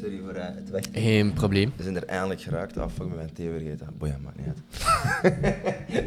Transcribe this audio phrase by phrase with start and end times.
[0.00, 0.82] Sorry voor uh, het weg.
[0.92, 1.72] Geen probleem.
[1.76, 2.76] We zijn er eindelijk geraakt.
[2.76, 3.86] Ik ben mijn thee vergeten.
[3.98, 5.34] Boja, maakt niet uit.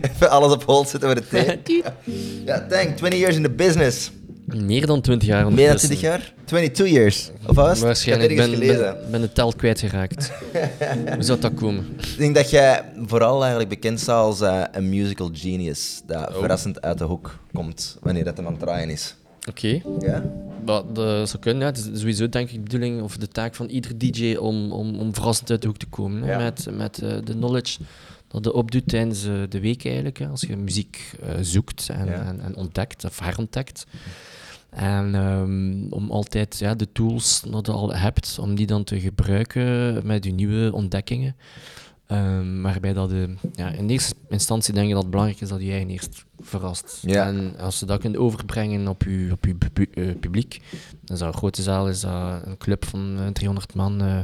[0.11, 1.27] Even alles op hold zetten voor de
[1.63, 1.83] thee.
[2.45, 2.97] ja, thank.
[2.97, 4.11] 20 years in the business.
[4.45, 5.97] Meer dan 20 jaar Meer dan ondertussen.
[5.97, 6.33] 20 jaar?
[6.45, 7.31] 22 years.
[7.47, 7.79] Of was?
[7.79, 10.31] Waarschijnlijk Ik ben, ben, ben de tel kwijtgeraakt.
[11.15, 11.85] Hoe zou dat komen?
[11.97, 16.01] Ik denk dat jij vooral eigenlijk bekend staat als eh, een musical genius.
[16.05, 16.37] Dat Oh.
[16.37, 19.15] verrassend uit de hoek komt wanneer dat hem aan het draaien is.
[19.49, 19.81] Oké.
[19.99, 20.23] Ja?
[20.65, 21.67] Dat zou kunnen, ja.
[21.67, 24.95] Het is sowieso denk ik de bedoeling of de taak van iedere DJ om, om,
[24.99, 26.25] om verrassend uit de hoek te komen.
[26.25, 26.37] Ja.
[26.37, 27.79] Met, met eh, de knowledge
[28.27, 30.19] dat je opdoet tijdens eh, de week eigenlijk.
[30.19, 30.27] hè.
[30.27, 32.25] Als je muziek eh, zoekt en, Ja.
[32.25, 33.85] en, en ontdekt of herontdekt.
[34.69, 38.99] En ehm, om altijd ja, de tools dat je al hebt, om die dan te
[38.99, 41.35] gebruiken met je nieuwe ontdekkingen.
[42.11, 45.61] Ehm, waarbij dat de, ja, in eerste instantie denk ik dat het belangrijk is dat
[45.61, 46.99] je eigen eerst verrast.
[47.01, 47.27] Ja.
[47.27, 50.61] En als je dat kunt overbrengen op je, op je pu- eh, publiek,
[51.03, 54.01] dan is dat een grote zaal, is dat een club van eh, 300 man.
[54.01, 54.19] eh,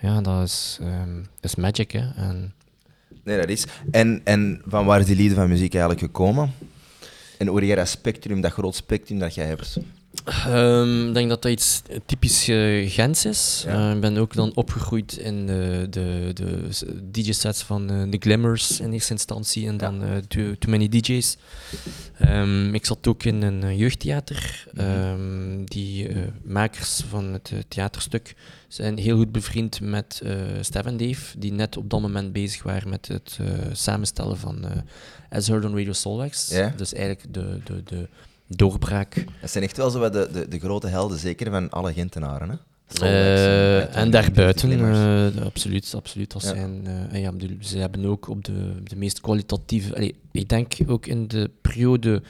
[0.00, 1.90] ja, dat is, ehm, is magic.
[1.90, 2.10] Hè?
[2.16, 2.54] En,
[3.24, 3.66] Nee, dat is.
[3.90, 6.52] En, en van waar is die lieden van muziek eigenlijk gekomen?
[7.38, 9.78] En hoe jij dat spectrum, dat groot spectrum dat jij hebt?
[10.24, 13.62] Ehm, ik denk dat dat iets typisch eh, Gens is.
[13.66, 13.88] Ja.
[13.90, 18.16] Eh, ik ben ook dan opgegroeid in de, de, de s- DJ-sets van eh, The
[18.20, 21.36] Glimmers in eerste instantie en dan eh, Too, Too Many DJ's.
[22.18, 24.66] Ehm, ik zat ook in een eh, jeugdtheater.
[24.72, 24.84] Mhm.
[24.86, 28.34] Ehm, die eh, makers van het eh, theaterstuk
[28.68, 32.62] zijn heel goed bevriend met eh Stef en Dave, die net op dat moment bezig
[32.62, 34.70] waren met het eh, samenstellen van eh
[35.30, 36.48] As Heard on Radio Solwax.
[36.76, 38.08] Dus eigenlijk de, de, de
[38.46, 42.48] doorbraak Dat zijn echt wel zo de, de, de grote helden, zeker van alle Gentenaren.
[42.48, 42.56] Hè?
[43.00, 44.70] Eh, en daarbuiten,
[45.36, 46.32] eh, absoluut, absoluut.
[46.32, 46.48] Dat Ja.
[46.48, 50.12] zijn, en ja, bedoel, ze hebben ook op de, de meest kwalitatieve...
[50.32, 52.22] ik denk ook in de periode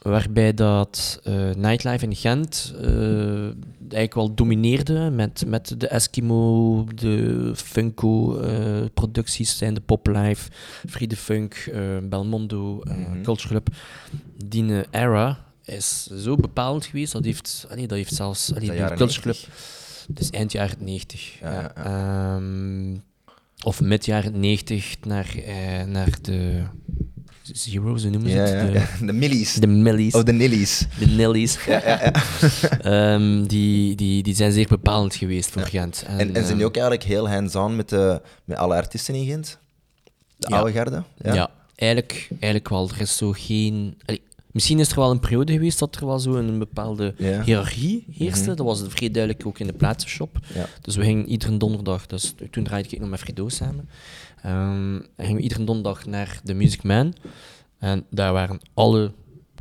[0.00, 3.42] waarbij dat eh, Nightlife in Gent eh,
[3.80, 10.50] eigenlijk wel domineerde met, met de Eskimo, de Funko-producties, zijn de Poplife,
[10.88, 13.22] Friede Funk, eh, Belmondo, eh Mhm.
[13.22, 13.68] Culture Club.
[14.46, 18.54] Die eh, era is zo bepalend geweest, dat heeft, allee, dat heeft zelfs...
[18.54, 20.06] Allee, de Culture Club 90.
[20.08, 21.38] dus eind jaren 90.
[21.40, 22.96] Ja, Ja, ja, Ehm,
[23.64, 26.62] of mid jaren 90 naar, eh, naar de
[27.52, 28.72] Zero's, hoe noemen ze Ja, het?
[28.98, 29.06] De.
[29.06, 29.54] De millies.
[29.54, 30.86] de Millies, Oh, de nillies.
[30.98, 31.58] de Nillies.
[31.66, 32.12] Ja, ja, ja.
[33.14, 35.62] Ehm, die, die, die zijn zeer bepalend geweest voor.
[35.62, 36.04] Gent.
[36.06, 39.26] En, en zijn ehm, die ook eigenlijk heel hands-on met, de, met alle artiesten in
[39.26, 39.58] Gent?
[40.36, 41.02] De oude garde?
[41.22, 42.90] Ja, eigenlijk, eigenlijk wel.
[42.94, 43.94] Er is zo geen...
[44.06, 47.42] allee, misschien is er wel een periode geweest dat er wel zo een bepaalde Ja.
[47.42, 48.46] hiërarchie heerste.
[48.48, 48.56] Mhm.
[48.56, 50.38] Dat was vrij duidelijk ook in de platenshop.
[50.54, 50.66] Ja.
[50.80, 53.88] Dus we gingen iedere donderdag, dus toen draaide ik nog met Frido samen,
[54.42, 57.14] ehm, en gingen we iedere donderdag naar de Music Man.
[57.78, 59.12] En daar waren alle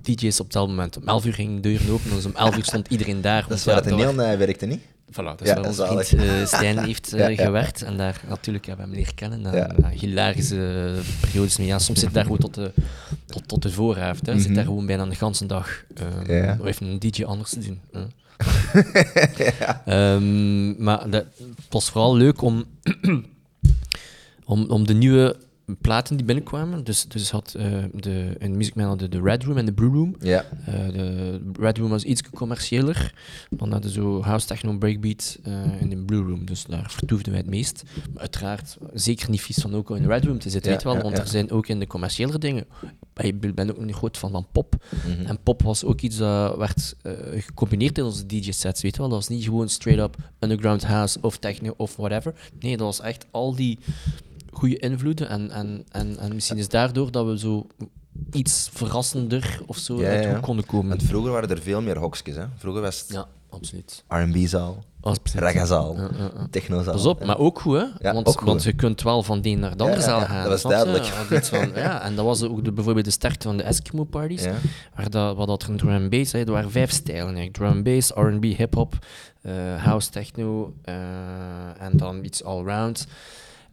[0.01, 0.97] DJ's op hetzelfde moment.
[0.97, 3.45] Om 11 uur gingen de deuren open, dus om 11 uur stond iedereen daar.
[3.47, 4.81] Dat is waar ja, heel eh, werkte, niet?
[5.11, 7.43] Voilà, dat is Ja, waar onze vriend eh, Stijn heeft eh, Ja, ja.
[7.43, 7.81] gewerkt.
[7.83, 9.45] En daar natuurlijk hebben we hem leren kennen.
[9.45, 9.69] En, Ja.
[9.81, 11.67] ja, hilarische periodes mee.
[11.67, 12.71] Ja, soms zit daar gewoon tot de,
[13.25, 14.25] tot, tot de vooravond.
[14.25, 14.33] Hè.
[14.37, 14.53] Zit Mhm.
[14.55, 15.83] daar gewoon bijna de ganse dag.
[15.95, 16.55] ehm Ja.
[16.59, 17.79] Of heeft een DJ anders te doen.
[17.91, 18.01] hè.
[19.85, 22.65] Ehm, maar dat, het was vooral leuk om,
[24.49, 25.35] om, om de nieuwe
[25.81, 26.83] platen die binnenkwamen.
[26.83, 29.89] Dus, dus had eh, de, in Music Man hadden de Red Room en de Blue
[29.89, 30.15] Room.
[30.19, 30.45] Ja.
[30.65, 33.13] Eh, de Red Room was iets commerciëler.
[33.49, 36.45] Dan hadden zo house techno breakbeat eh, in de Blue Room.
[36.45, 37.83] Dus daar vertoefden wij het meest.
[38.13, 40.85] Maar uiteraard zeker niet vies van ook in de Red Room te zitten, Ja, weet
[40.85, 40.95] wel.
[40.95, 42.65] ja, want er zijn ook in de commerciëlere dingen...
[43.15, 44.75] Ik ben ook een groot van pop.
[45.05, 45.25] Mhm.
[45.25, 46.95] En pop was ook iets dat werd
[47.35, 49.09] gecombineerd in onze DJ-sets, weet wel.
[49.09, 52.33] Dat was niet gewoon straight-up underground house of techno of whatever.
[52.59, 53.79] Nee, dat was echt al die
[54.59, 55.29] goede invloeden.
[55.29, 57.67] En, en, en, en misschien is daardoor dat we zo
[58.31, 60.33] iets verrassender of zo uit de ja.
[60.33, 60.89] hoek konden komen.
[60.89, 62.35] Want vroeger waren er veel meer hokjes.
[62.35, 62.45] Hè?
[62.57, 64.03] Vroeger was het Ja, absoluut.
[64.07, 66.51] R&B-zaal, absoluut.
[66.51, 66.93] technozaal.
[66.93, 67.83] Pas op, maar ook goed, hè?
[67.99, 68.47] Ja, want, ook goed.
[68.47, 70.41] want je kunt wel van de een naar de andere Ja, ja, zaal ja, gaan.
[70.43, 70.77] dat was snap je?
[70.77, 71.15] duidelijk.
[71.15, 74.43] Want iets van, ja, en dat was ook de, bijvoorbeeld de sterkte van de Eskimo-parties.
[74.43, 74.55] Ja.
[74.95, 77.35] Waar dat, wat dat er een drum and bass, hè, er waren vijf stijlen.
[77.35, 77.53] eigenlijk.
[77.53, 78.93] Drum and bass, R&B, hip-hop,
[79.41, 80.95] eh, house, techno eh,
[81.79, 83.07] en dan iets all-round.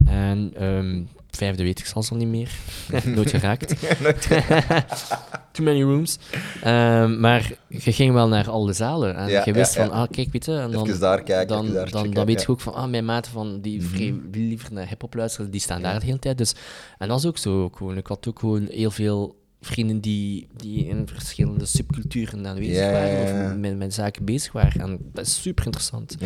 [0.09, 2.51] En ehm, vijfde weet ik zelfs al niet meer.
[3.15, 3.75] Nooit geraakt.
[5.51, 6.17] Too many rooms.
[6.61, 9.15] Ehm, maar je ging wel naar alle zalen.
[9.15, 10.57] En Ja, je wist ja, van, ah, kijk, weet je...
[10.57, 12.89] En dan, Even daar kijken, dan, daar dan, checken, dan weet je ook van, ah,
[12.89, 13.89] mijn maten van die Mhm.
[13.95, 16.37] vrij liever naar hip-hop luisteren, die staan daar de hele tijd.
[16.37, 16.55] Dus,
[16.97, 17.69] en dat is ook zo.
[17.69, 17.97] Gewoon.
[17.97, 19.35] Ik had ook gewoon heel veel
[19.67, 23.51] vrienden die, die in verschillende subculturen aanwezig Ja, waren ja.
[23.51, 24.81] of met, met zaken bezig waren.
[24.81, 26.17] En dat is super interessant.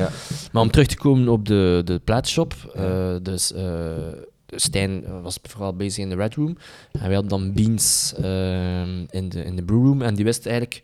[0.51, 3.91] Maar om terug te komen op de, de plaatshop, eh, dus eh,
[4.55, 6.57] Stijn was vooral bezig in de Red Room.
[6.91, 10.01] En wij hadden dan Beans ehm, in, de, in de Brew Room.
[10.01, 10.81] En die wist eigenlijk,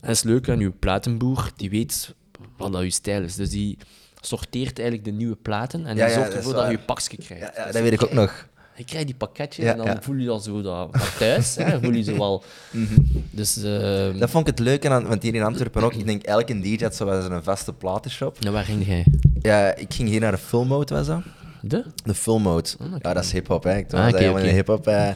[0.00, 2.14] dat is leuk aan uw platenboer, die weet
[2.56, 3.34] wat dat uw stijl is.
[3.34, 3.78] Dus die
[4.20, 7.56] sorteert eigenlijk de nieuwe platen en die zorgt dat ervoor dat je je pakje krijgt.
[7.56, 8.48] Dus dat weet ik ook nog.
[8.76, 9.98] Je krijgt die pakketje Ja, en dan ja.
[10.02, 11.54] voel je dat zo dat, dat thuis.
[11.56, 12.42] hè, voel je zo wel.
[13.30, 16.22] Dus eh, Dat vond ik het leuke aan, want hier in Antwerpen ook, ik denk
[16.22, 18.40] elke DJ had zo wel eens een vaste platenshop.
[18.40, 19.06] nou, waar ging jij?
[19.42, 21.22] Ja, ik ging hier naar de Mode, was dat?
[21.66, 21.84] De?
[22.04, 22.68] De Full Mode.
[22.80, 23.08] Oh, oké.
[23.08, 23.76] Ja, dat is hip-hop, hè.
[23.76, 24.86] Ik Ah, helemaal in hip-hop.
[24.86, 25.08] eh.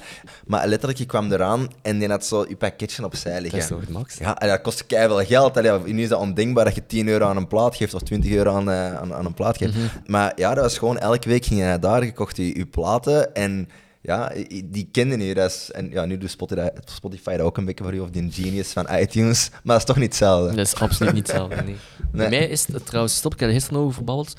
[0.47, 3.61] Maar letterlijk, je kwam eraan en die had zo je pakketje opzij Dat liggen.
[3.61, 4.19] is toch het max?
[4.19, 5.56] Ja, en dat kost keihard geld.
[5.56, 8.31] Allee, nu is dat ondenkbaar dat je 10 euro aan een plaat geeft of 20
[8.31, 9.75] euro aan, eh, aan, aan een plaat geeft.
[9.75, 9.87] Mhm.
[10.06, 12.67] Maar ja, dat was gewoon elke week ging je naar daar, je kocht je, je
[12.67, 13.69] platen en
[14.00, 14.33] ja,
[14.65, 15.35] die kenden je.
[15.35, 18.11] Dat is, en ja, nu doet Spotify, Spotify dat ook een beetje voor je, of
[18.11, 20.56] die Genius van iTunes, maar dat is toch niet hetzelfde.
[20.56, 21.77] Dat is absoluut niet hetzelfde, nee.
[22.12, 24.35] Bij mij is het trouwens, stop, ik heb er gisteren over verbabbeld.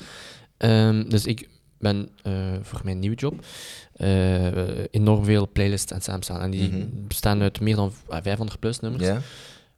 [0.56, 1.48] Ehm, dus ik
[1.80, 2.32] ben eh,
[2.62, 3.34] voor mijn nieuwe job
[3.92, 6.40] eh, enorm veel playlists aan het staan.
[6.40, 6.86] En die Mhm.
[6.92, 9.04] bestaan uit meer dan ah, 500 plus nummers.
[9.04, 9.20] Ja?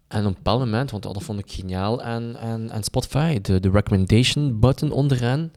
[0.08, 3.60] En op een bepaald moment, want dat vond ik geniaal aan, aan, aan Spotify, de,
[3.60, 5.52] de recommendation button onderaan,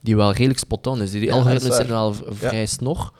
[0.00, 1.10] die wel redelijk spot on is.
[1.10, 3.12] Die, die Ja, algoritmes zijn wel vrij snor.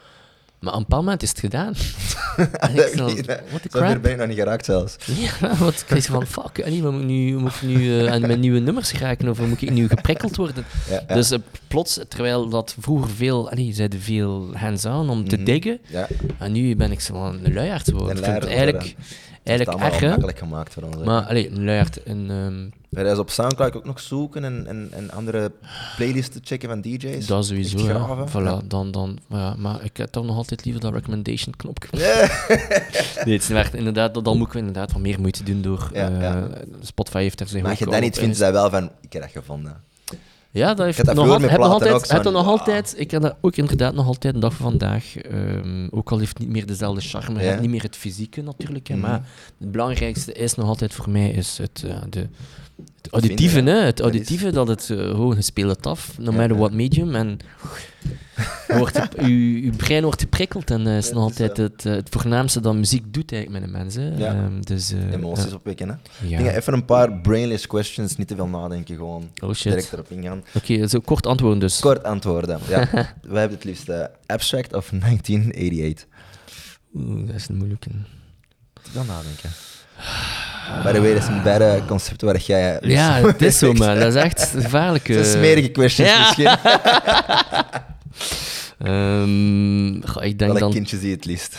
[0.61, 1.75] Maar een bepaald moment is het gedaan.
[2.59, 4.97] en ik zo, what the ben nog niet geraakt zelfs.
[5.41, 8.41] Ja, wat ik van, fuck, wat moet ik nu, moet ik nu eh, aan mijn
[8.41, 10.65] nieuwe nummers geraken of moet ik nu geprikkeld worden?
[10.91, 11.15] Ja, ja.
[11.15, 15.45] Dus eh, plots, terwijl dat vroeger veel, allee, zeiden veel hands-on om te Mhm.
[15.45, 16.09] diggen, ja,
[16.39, 18.17] en nu ben ik zo van een luiaard geworden.
[18.19, 18.95] Ik vind eigenlijk,
[19.43, 20.09] eigenlijk allemaal erg, hè.
[20.09, 20.97] makkelijk gemaakt voor ons.
[20.97, 21.05] hè.
[21.05, 22.31] Maar allee, een luiaard en...
[22.31, 25.53] ehm, Ga je eens op Soundcloud ook nog zoeken en, en, en andere
[25.97, 27.27] playlisten checken van DJ's?
[27.27, 27.95] Dat sowieso, Echt ja.
[28.05, 28.29] graven?
[28.29, 28.61] Voilà, Ja.
[28.65, 31.89] dan, dan, ja, maar ik heb toch nog altijd liever dat recommendation knopje.
[31.93, 32.29] Ja.
[33.25, 35.91] Nee, het is echt, inderdaad, dan moet ik inderdaad wat meer moeite doen door...
[35.93, 36.49] Ja, eh, ja.
[36.83, 39.13] Spotify heeft er zich Maar als je dat niet vindt, is dat wel van, ik
[39.13, 39.83] heb dat gevonden.
[40.53, 42.95] Ja, dat heeft heb nog, al, heb altijd, heb dat nog altijd.
[42.97, 45.17] Ik heb dat ook inderdaad nog altijd de dag van vandaag.
[45.17, 48.89] ehm, ook al heeft het niet meer dezelfde charme, hebt niet meer het fysieke natuurlijk.
[48.89, 49.01] Mhm.
[49.01, 49.23] Maar
[49.59, 52.29] het belangrijkste is nog altijd voor mij is het, eh, de,
[53.03, 53.55] het auditieve.
[53.55, 55.37] vinden, hè, het Dat is- auditieve, dat het eh, gewoon
[55.69, 57.15] het af, no matter what medium.
[57.15, 57.39] En
[58.69, 61.63] wordt gep- uw, uw brein wordt geprikkeld en eh, is nog is altijd zo.
[61.63, 63.95] het, eh, het voornaamste dat muziek doet eigenlijk met een mens.
[63.95, 64.17] Hè.
[64.17, 64.35] Ja.
[64.35, 65.95] Ehm, dus, eh, Emoties opwekken, hè.
[66.29, 66.37] Ja.
[66.37, 70.45] Dingen, even een paar brainless questions, niet te veel nadenken, gewoon Oh direct erop ingaan.
[70.55, 71.79] Oké, zo kort antwoorden dus.
[71.81, 72.59] Kort antwoorden.
[72.69, 72.89] Ja.
[73.23, 76.07] Wij hebben het liefst eh, Abstract of 1988.
[76.95, 77.89] Oeh, dat is een moeilijke.
[78.83, 79.51] Te veel nadenken.
[80.85, 82.79] By the way, dat is een beide concept waar jij...
[82.83, 83.99] Ja, het is zo, man.
[83.99, 85.07] Dat is echt gevaarlijk.
[85.15, 85.59] Dat zijn eh.
[85.83, 86.19] smerige Ja.
[86.19, 86.49] misschien.
[88.79, 91.59] Ehm, goh, ik, denk Welk dan, kindje zie je het liefst?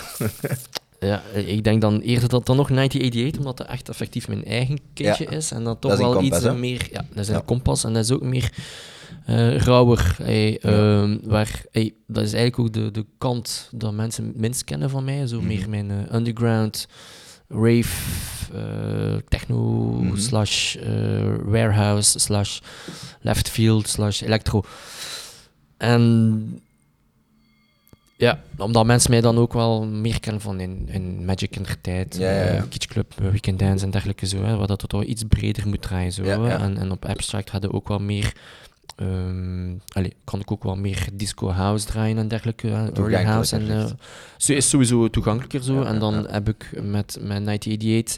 [1.00, 4.80] ja, ik denk dan eerder dat dan nog 1988, omdat dat echt effectief mijn eigen
[4.94, 5.52] kindje is.
[5.52, 6.54] En dan toch Dat is een wel kompas, iets hè?
[6.56, 6.88] meer...
[6.92, 7.42] Ja, dat is een Ja.
[7.46, 8.50] kompas en dat is ook meer
[9.26, 10.16] eh, rauwer.
[10.24, 14.64] Hey, ehm, waar, hey, dat is eigenlijk ook de, de kant dat mensen het minst
[14.64, 15.28] kennen van mij.
[15.28, 15.48] Zo Mhm.
[15.48, 16.88] meer mijn eh, underground,
[17.48, 17.96] rave,
[18.56, 19.58] eh, techno,
[20.02, 20.18] Mhm.
[20.18, 22.60] slash eh, warehouse, slash
[23.22, 24.64] left field, slash electro.
[25.78, 26.62] En
[28.18, 31.82] ja, omdat mensen mij dan ook wel meer kennen van in, in Magic in der
[31.82, 32.48] tijd, Ja, ja, ja.
[32.50, 35.68] eh, Kitsch Club, Weekend Dance en dergelijke zo, hè, waar dat het wel iets breder
[35.68, 36.12] moet draaien.
[36.12, 36.24] Zo.
[36.24, 38.34] En, en op Abstract hadden ook wel meer,
[39.88, 43.56] allee, kan ik ook wel meer disco house draaien en dergelijke, early Toegankelijker, house.
[43.56, 43.92] En, eh,
[44.38, 45.74] zo is sowieso toegankelijker zo.
[45.74, 46.32] Ja, en dan ja.
[46.32, 48.18] heb ik met mijn 1988,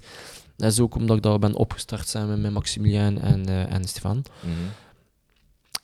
[0.58, 4.24] dat is ook omdat ik daar ben opgestart samen met Maximilian en, eh, en Stefan.
[4.40, 4.52] Mhm.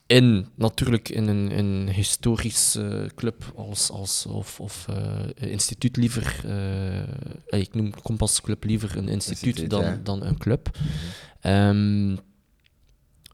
[0.08, 6.42] In, natuurlijk in een, een historisch eh, club als, als, of, of eh, instituut liever.
[7.48, 10.78] eh, ik noem Kompas Club liever een instituut, Instituut, dan, dan een club.
[11.42, 12.16] Ehm,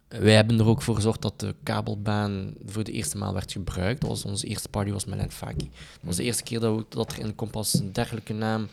[0.07, 4.01] wij hebben er ook voor gezorgd dat de kabelbaan voor de eerste maal werd gebruikt.
[4.01, 5.69] Dat was onze eerste party was met Lenfaki.
[5.69, 8.67] Dat was de eerste keer dat, we, dat er in Kompas een dergelijke naam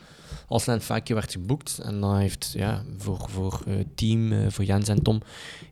[0.48, 1.78] als Lenfaki werd geboekt.
[1.82, 5.22] En dan heeft, ja, voor, voor het team, eh, voor Jens en Tom,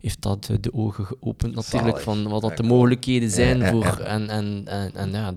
[0.01, 2.03] heeft dat eh, de ogen geopend natuurlijk Zalig.
[2.03, 3.99] van wat dat de mogelijkheden zijn Ja, ja, voor...
[3.99, 5.33] En, en, en, en ja,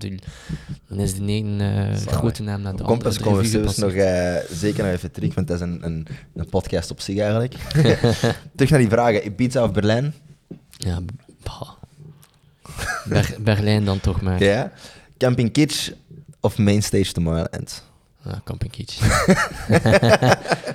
[0.88, 2.16] dan is de ene eh, Zalig.
[2.16, 3.00] grote naam naar de andere.
[3.02, 6.50] Compass komen we nog eh, zeker nog even terug, want dat is een, een, een
[6.50, 7.54] podcast op zich eigenlijk.
[8.56, 9.26] terug naar die vragen.
[9.26, 10.14] Ibiza of Berlijn?
[10.78, 11.00] Ja,
[11.44, 11.70] bah.
[13.06, 14.44] Ber- Berlijn dan toch maar.
[14.44, 14.72] Ja.
[15.18, 15.92] Camping Kitsch
[16.40, 17.84] of Mainstage Tomorrowland?
[18.26, 19.00] Ja, Camping Kitsch.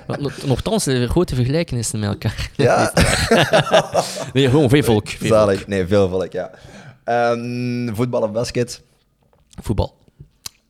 [0.45, 2.49] Nochtans, er zijn grote vergelijkenissen met elkaar.
[2.55, 2.93] Ja,
[4.33, 5.07] Nee, gewoon veel volk.
[5.07, 5.31] Veel volk.
[5.31, 5.67] zalig.
[5.67, 6.51] Nee, veel volk, ja.
[7.03, 8.81] Ehm, voetbal of basket?
[9.61, 9.97] Voetbal.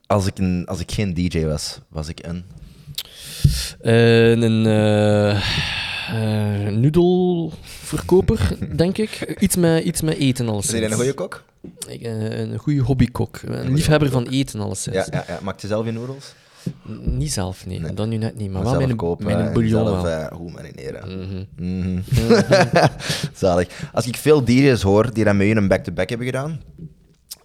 [0.05, 2.45] Als ik, een, als ik geen DJ was, was ik een...
[3.81, 5.41] Eh, een eh
[6.13, 9.36] eh, noedelverkoper, denk ik.
[9.39, 10.79] Iets met, iets met eten Is alleszins.
[10.79, 11.43] jij een goede kok?
[11.88, 13.39] Ik, eh, een goede hobbykok.
[13.45, 14.95] Een liefhebber van eten alleszins.
[14.95, 15.39] Ja, ja, ja.
[15.41, 16.33] Maakt je zelf je noedels?
[16.89, 17.79] N- Niet zelf, nee.
[17.79, 17.93] Nee.
[17.93, 18.51] Dat nu net niet.
[18.51, 20.11] Maar wel kopen een en bouillon zelf, wel.
[20.11, 21.19] eh, goed marineren.
[21.57, 21.67] Mhm.
[21.77, 22.01] Mhm.
[23.33, 23.89] Zalig.
[23.93, 26.61] Als ik veel DJ's hoor die dat met een back-to-back hebben gedaan,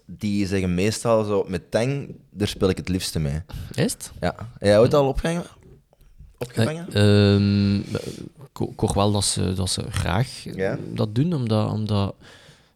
[0.05, 3.41] die zeggen meestal zo, met tang, daar speel ik het liefste mee.
[3.73, 4.11] Is het?
[4.21, 4.35] Ja.
[4.37, 5.43] Heb jij ooit al opgehangen?
[6.37, 6.87] Opgevangen?
[6.93, 10.77] Eh, ehm, ik ho- ik hoor wel dat ze, dat ze graag Ja.
[10.93, 12.25] dat doen, omdat, omdat ik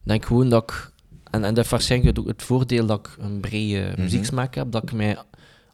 [0.03, 0.91] denk gewoon dat ik,
[1.31, 4.01] en, en dat is waarschijnlijk ook het voordeel dat ik een brede Mhm.
[4.01, 5.17] muzieksmaak heb, dat ik mij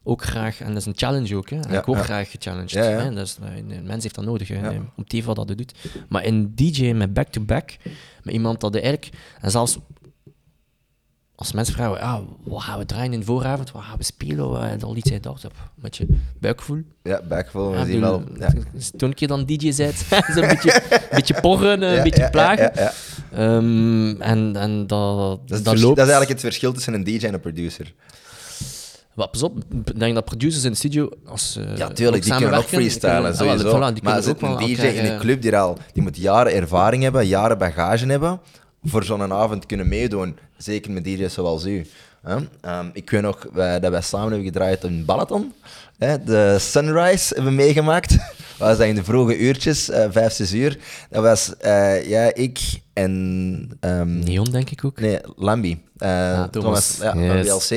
[0.06, 2.04] ook graag, en dat is een challenge ook, hè, en Ja, ik word ja.
[2.04, 2.70] graag gechallenged.
[2.70, 2.82] Ja.
[2.82, 5.56] Hè, dat is, een een mens heeft dat nodig, hè, om te wat dat hij
[5.56, 5.74] doet.
[6.08, 7.76] Maar in DJ met back-to-back,
[8.22, 9.78] met iemand dat hij eigenlijk, en zelfs
[11.36, 14.50] als mensen vragen, ah, wat gaan we draaien in de vooravond, wat gaan we spelen,
[14.50, 16.06] wat, al iets uit dat, een beetje
[16.40, 16.82] buikgevoel.
[17.02, 17.70] Ja, backful.
[17.70, 18.22] We Ja, zien wel.
[18.38, 18.52] Ja.
[18.72, 19.94] dus Toen ik je dan DJ zet,
[20.34, 22.72] zo'n beetje, beetje porren, een beetje plagen.
[23.32, 25.48] Ehm, en, en dat, loopt.
[25.48, 27.94] dat is eigenlijk het verschil tussen een DJ en een producer.
[29.16, 32.34] Wat, pas op, ik denk dat producers in de studio, als ze Ja, tuurlijk, die
[32.36, 33.68] kunnen ook freestylen, sowieso.
[33.70, 35.78] ah, voilà, die maar kunnen zit een DJ in een eh, club die, er al,
[35.92, 38.40] die moet jaren ervaring hebben, jaren bagage hebben,
[38.84, 40.38] voor zo'n avond kunnen meedoen.
[40.56, 41.86] Zeker met DJ's zoals u.
[42.60, 45.52] Ehm, ik weet nog wij- dat wij samen hebben gedraaid in Balaton.
[45.98, 46.24] Hè?
[46.24, 48.10] De Sunrise hebben we meegemaakt.
[48.58, 50.78] Dat was dat in de vroege uurtjes, eh, vijf, zes uur.
[51.10, 52.60] Dat was eh, ja, ik
[52.92, 53.70] en...
[53.80, 55.00] ehm, Neon, denk ik ook.
[55.00, 55.82] Nee, Lambi.
[55.98, 56.98] Ah, Thomas.
[57.00, 57.68] ja, van Yes.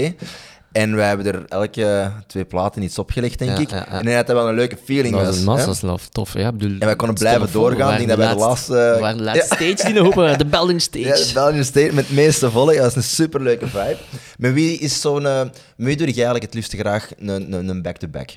[0.71, 3.69] En wij hebben er elke twee platen iets opgelegd, denk Ja, ik.
[3.69, 3.99] ja, ja.
[3.99, 5.15] En hij had dat wel een leuke feeling.
[5.15, 6.33] Dat was, een tof.
[6.33, 7.87] Ja, bedoel, En wij konden blijven doorgaan.
[7.87, 8.73] We Ik denk dat wij de waren laatste...
[8.73, 11.05] We waren de laatste stage die nog open, de Belgian stage.
[11.05, 12.73] Ja, de Belgian State met het meeste volle.
[12.73, 13.97] Ja, dat is een superleuke vibe.
[14.37, 15.51] Met wie is zo'n...
[15.75, 18.29] wie doe je eigenlijk het liefst graag een, een, een back-to-back?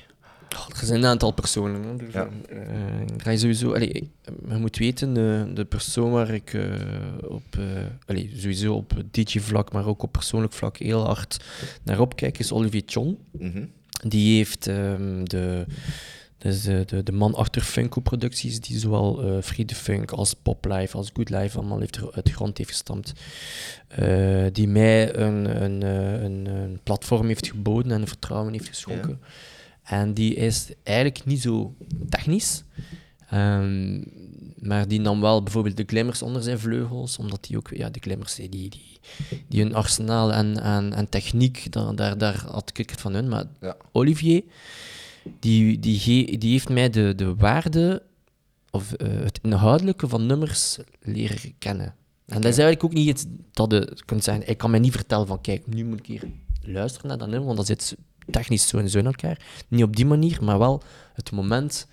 [0.55, 1.83] Oh, er zijn een aantal personen.
[1.83, 1.95] Hè.
[1.95, 2.27] Dus, Ja.
[2.49, 4.11] eh, ik ga je sowieso, allee,
[4.49, 6.63] je moet weten, de, de persoon waar ik eh,
[7.27, 7.65] op, eh,
[8.05, 11.37] allee, sowieso op DJ-vlak, maar ook op persoonlijk vlak heel hard
[11.83, 13.17] naar opkijk, is Olivier Chon.
[13.31, 13.65] Mhm.
[14.07, 15.65] Die heeft ehm, de,
[16.37, 20.65] dus de, de, de man achter Funko-producties, die zowel eh Free the Funk als Pop
[20.65, 23.13] Life als Good Life allemaal heeft uit de grond heeft gestampt.
[23.87, 28.67] Eh, die mij een, een, eh, een, een platform heeft geboden en een vertrouwen heeft
[28.67, 29.19] geschonken.
[29.83, 31.75] En die is eigenlijk niet zo
[32.09, 32.63] technisch.
[33.29, 34.01] ehm,
[34.59, 37.99] maar die nam wel bijvoorbeeld de glimmers onder zijn vleugels, omdat die ook, ja, de
[37.99, 38.99] glimmers, die, die,
[39.47, 43.27] die hun arsenaal en, en, en techniek, daar, daar, daar had ik het van hun.
[43.29, 43.75] Maar Ja.
[43.91, 44.43] Olivier,
[45.39, 48.01] die, die, die heeft mij de, de waarde
[48.71, 51.95] of eh, het inhoudelijke van nummers leren kennen.
[52.25, 54.47] En dat is eigenlijk ook niet iets dat je kunt zeggen.
[54.47, 56.23] Ik kan mij niet vertellen van, kijk, nu moet ik hier
[56.61, 57.97] luisteren naar dat nummer, want dat zit
[58.29, 59.39] technisch zo en zo in elkaar.
[59.67, 61.87] Niet op die manier, maar wel het moment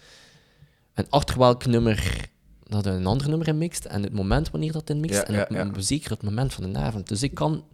[0.95, 2.29] en achter welk nummer
[2.71, 5.35] dat een ander nummer in mixt en het moment wanneer dat in mixt Ja, en
[5.35, 5.81] het, ja.
[5.83, 7.09] zeker het moment van de avond.
[7.09, 7.65] Dus ik kan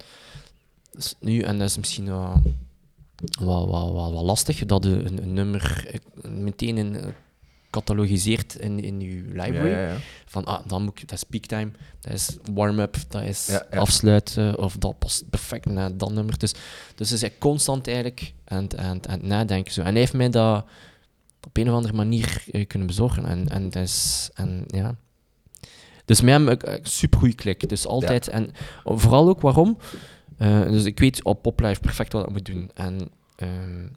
[0.91, 2.41] dus nu, en dat is misschien wel,
[3.39, 7.13] wel, wel, wel, wel lastig, dat een, een nummer meteen in,
[7.69, 9.69] catalogiseert in, in je library.
[9.69, 9.97] Ja, ja, ja.
[10.25, 11.71] Van, ah, dan moet ik, dat is peaktime,
[12.01, 13.47] dat is warm-up, dat is
[13.79, 16.37] afsluiten, of dat past perfect naar dat nummer.
[16.37, 16.53] Dus,
[16.95, 19.73] dus is hij constant eigenlijk aan, het- aan, het- aan het nadenken.
[19.73, 19.81] Zo.
[19.81, 20.65] En hij heeft mij dat
[21.47, 23.25] op een of andere manier eh, kunnen bezorgen.
[23.25, 24.95] En, en, is, en ja.
[26.05, 27.69] Dus met hem een supergoeie klik.
[27.69, 28.27] Dus altijd.
[28.27, 28.51] En
[28.83, 29.77] vooral ook waarom.
[30.37, 32.71] Eh, dus ik weet op Poplife perfect wat ik moet doen.
[32.73, 33.87] En ehm,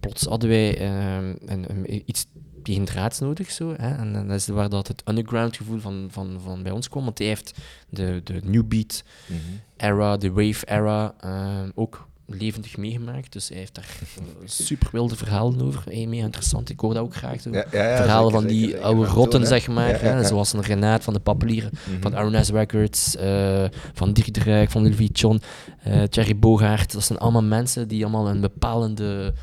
[0.00, 2.26] plots hadden wij ehm, een, een- iets
[2.64, 3.50] tegen draads nodig.
[3.50, 3.94] Zo, hè?
[3.96, 7.04] En, en dat is waar dat het underground gevoel van, van, van bij ons kwam.
[7.04, 7.52] Want hij heeft
[7.88, 9.38] de, de new beat Mhm.
[9.76, 13.32] era, de wave era, ehm, ook levendig meegemaakt.
[13.32, 15.82] Dus hij heeft daar eh, super wilde verhalen over.
[15.84, 16.70] Hey, mega interessant.
[16.70, 17.44] Ik hoor dat ook graag.
[17.44, 20.00] Ja, ja, ja, verhalen zeker, van die zeker, oude rotten, zeg maar.
[20.00, 20.24] Hè.
[20.24, 22.00] Zoals een Renaat van de Pappelieren, Mhm.
[22.00, 25.40] van RNS Records, eh, van Dirk de Rijk, van Olivier John,
[25.82, 26.92] eh Thierry Bogaert.
[26.92, 29.34] Dat zijn allemaal mensen die allemaal een bepalende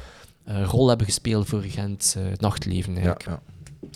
[0.44, 2.94] eh, rol hebben gespeeld voor Gent eh, het nachtleven.
[2.96, 3.26] Ja, Eigenlijk.
[3.30, 3.40] ja.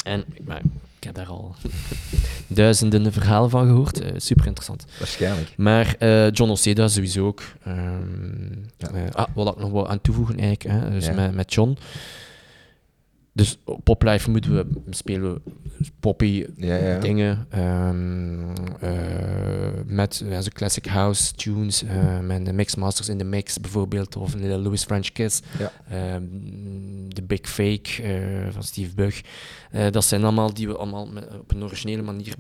[0.04, 0.62] En maar,
[1.00, 1.56] ik heb daar al
[2.48, 4.02] duizenden verhalen van gehoord.
[4.02, 4.86] Eh, super interessant.
[5.00, 5.54] Waarschijnlijk.
[5.58, 5.96] Maar
[6.32, 7.42] John Oceda sowieso ook.
[7.64, 8.90] Ehm, Ja.
[9.12, 11.14] ah, wat ik nog wel aan toevoegen eigenlijk, hè, dus Ja.
[11.14, 11.78] met, met John.
[13.36, 15.42] Dus op Poplife moeten we spelen
[16.00, 17.00] poppy Ja, ja.
[17.00, 18.50] dingen ehm,
[18.80, 21.84] eh, met zo classic house tunes,
[22.24, 25.72] met de mixmasters in de mix bijvoorbeeld, of een Little Louis French Kiss, Ja.
[25.90, 26.24] ehm,
[27.14, 29.22] The Big Fake eh, van Steve Bug.
[29.72, 32.34] Eh, dat zijn allemaal die we allemaal met- op een originele manier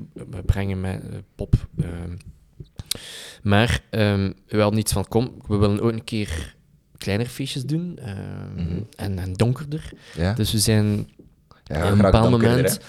[0.45, 1.01] brengen met
[1.35, 1.67] pop.
[1.81, 2.15] ehm.
[3.43, 6.54] maar ehm, we hadden iets van, kom, we willen ook een keer
[7.05, 8.79] kleinere feestjes doen ehm, Mhm.
[8.95, 9.89] en, en donkerder.
[10.15, 10.33] Ja.
[10.33, 11.07] Dus we zijn
[11.67, 12.79] Ja, op een bepaald moment.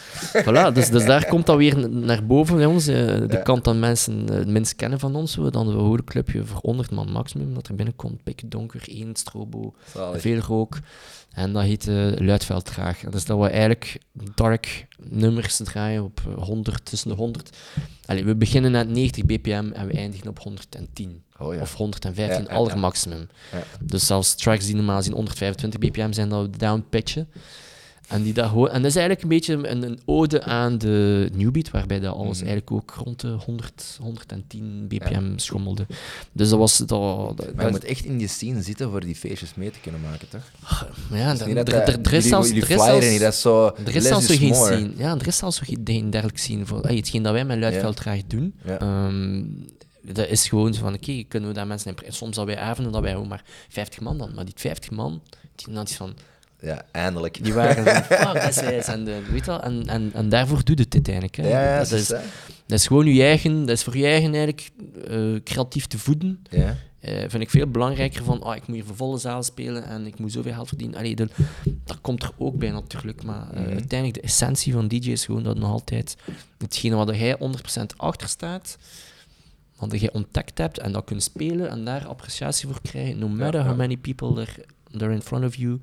[0.45, 2.87] Voilà, dus, dus daar komt dat weer naar boven bij ons.
[2.87, 3.37] eh, de Ja.
[3.37, 5.33] kant dat mensen eh, het minst kennen van ons.
[5.33, 8.23] zo, Dan we horen clubje voor 100 man maximum dat er binnenkomt.
[8.23, 10.21] Pikken donker, één strobo, Zalig.
[10.21, 10.79] veel rook.
[11.33, 12.99] En dat heet uh, Luidveld graag.
[13.11, 13.99] Dus dat we eigenlijk
[14.35, 17.57] dark nummers draaien op eh, 100, tussen de 100.
[18.07, 21.23] Allee, we beginnen at 90 bpm en we eindigen op 110.
[21.39, 21.61] Oh, ja.
[21.61, 22.55] Of 115 Ja.
[23.53, 23.63] Ja.
[23.81, 27.29] Dus zelfs tracks die normaal zien 125 bpm zijn, dat we downpitchen.
[28.09, 31.29] En, die dat gewoon- en dat is eigenlijk een beetje een, een ode aan de
[31.35, 32.47] newbeat, waarbij dat alles Mhm.
[32.49, 35.87] eigenlijk ook rond de 100, 110 bpm schommelde.
[36.33, 36.77] Dus dat was...
[36.79, 39.71] Dat, dat, Maar je dat- moet echt in die scene zitten voor die feestjes mee
[39.71, 40.53] te kunnen maken, toch?
[41.11, 42.51] ja, is er, is zelfs...
[42.51, 42.79] Er is
[44.05, 44.75] zelfs is is is geen more.
[44.77, 44.91] scene.
[44.97, 46.83] Ja, er is zelfs geen, dergelijk scene voor.
[46.83, 48.79] Hey, hetgeen dat wij met Luidveld graag doen, Ja.
[48.79, 49.43] ehm,
[50.03, 52.13] dat is gewoon zo van, oké, kunnen we daar mensen in...
[52.13, 55.23] Soms dat wij avonden dat wij gewoon maar 50 man dan, maar die 50 man,
[55.55, 56.15] die dan iets van...
[56.61, 57.45] Ja, eindelijk.
[57.45, 58.87] Die waren van, fuck, dat is wijs.
[58.87, 61.37] En, de, weet wel, en, en, en daarvoor doet het dit eigenlijk.
[61.37, 61.49] Hè.
[61.49, 62.23] Ja, ja, dat, is, dat
[62.67, 64.71] is gewoon je eigen, dat is voor je eigen eigenlijk
[65.09, 66.45] eh, creatief te voeden.
[66.51, 66.77] Ja.
[67.01, 70.07] Eh, vind ik veel belangrijker van, oh, ik moet hier voor volle zaal spelen en
[70.07, 70.99] ik moet zoveel geld verdienen.
[70.99, 71.29] Allee, de-
[71.85, 73.71] dat komt er ook bij natuurlijk, maar eh, Mhm.
[73.71, 76.17] uiteindelijk de essentie van DJ is gewoon dat nog altijd
[76.59, 78.79] hetgene wat jij 100% achter staat,
[79.79, 83.61] wat jij ontdekt hebt en dat kunt spelen en daar appreciatie voor krijgen, no matter
[83.61, 83.67] ja.
[83.67, 84.65] how many people there,
[84.99, 85.81] there in front of you.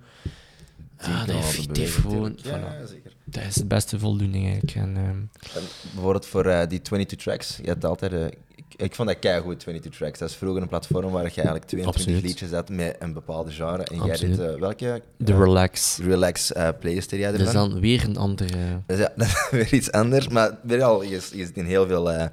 [1.11, 2.39] Ah, dat wel dat gewoon, natuurlijk.
[2.41, 2.79] voilà.
[2.79, 3.11] Ja, zeker.
[3.25, 4.75] dat is de beste voldoening eigenlijk.
[4.75, 8.13] En, ehm, En bijvoorbeeld voor eh, die 22 tracks, je hebt altijd...
[8.13, 10.19] eh, ik, ik vond dat keigoed, 22 tracks.
[10.19, 12.21] Dat is vroeger een platform waar je eigenlijk 22 Absoluut.
[12.23, 13.83] liedjes had met een bepaalde genre.
[13.83, 15.01] En jij deed, eh, welke?
[15.17, 15.97] de relax.
[15.97, 17.69] Relax eh playlist jij Dat is ervan?
[17.69, 18.81] dan weer een andere...
[18.85, 20.27] Dus ja, dat is weer iets anders.
[20.27, 22.25] Maar weer al, je, je zit in heel veel, eh,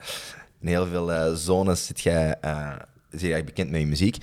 [0.60, 2.72] in heel veel zones zit jij, eh,
[3.10, 4.16] zit jij bekend met je muziek.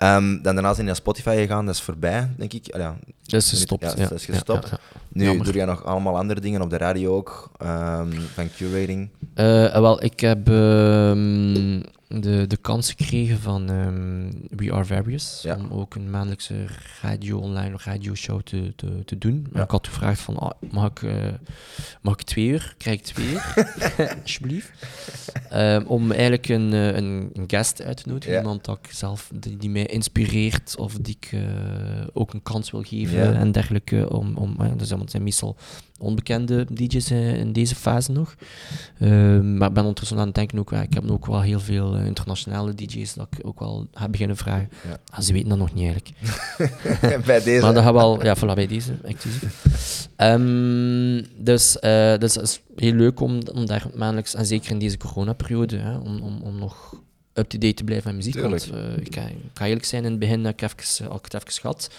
[0.00, 2.76] Ehm, dan daarna zijn je naar Spotify gegaan, dat is voorbij, denk ik.
[2.76, 3.82] Ja, Dat is gestopt.
[3.82, 4.68] Ja, dat is ja, gestopt.
[4.70, 5.00] ja, ja.
[5.12, 5.44] nu Jammer.
[5.44, 9.08] doe je nog allemaal andere dingen op de radio ook, ehm, van curating.
[9.34, 11.80] Eh, wel, ik heb ehm,
[12.18, 15.56] de, de kans gekregen van ehm, We Are Various Ja.
[15.56, 16.66] om ook een maandelijkse
[17.02, 19.46] radio online radioshow te, te, te doen.
[19.52, 19.62] Ja.
[19.62, 21.32] Ik had gevraagd van, ah, mag, ik, eh,
[22.02, 22.74] mag ik twee uur?
[22.78, 23.54] Krijg ik twee uur?
[24.22, 24.70] Alsjeblieft.
[25.48, 28.32] Ehm, om eigenlijk een, eh, een, een guest uit te nodigen.
[28.32, 28.40] Ja.
[28.40, 31.40] Iemand dat ik zelf, die, die mij inspireert of die ik eh,
[32.12, 34.10] ook een kans wil geven en dergelijke.
[34.10, 35.56] Om, om, dus, zijn meestal
[36.00, 38.34] onbekende DJ's eh, in deze fase nog.
[38.98, 41.96] Ehm, maar ik ben ondertussen aan het denken ook, ik heb ook wel heel veel
[41.96, 44.68] eh, internationale DJ's dat ik ook wel heb beginnen vragen.
[44.88, 44.96] Ja.
[45.10, 46.16] Ah, ze weten dat nog niet eigenlijk.
[47.26, 47.62] Bij deze.
[47.62, 48.92] Maar dat gaat wel, ja, voilà, bij deze.
[50.16, 54.78] Ehm, dus, eh, dus het is heel leuk om, om daar maandelijks, en zeker in
[54.78, 56.99] deze coronaperiode, hè, om, om, om nog
[57.34, 58.40] up-to-date te blijven met muziek.
[58.42, 61.18] Want eh, ik, ga, ik ga eerlijk zijn, in het begin heb ik even, had
[61.18, 61.90] ik het even gehad.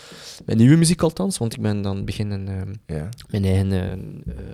[0.45, 3.09] Met nieuwe muziek althans, want ik ben dan beginnen Ja.
[3.29, 3.97] mijn eigen eh, eh,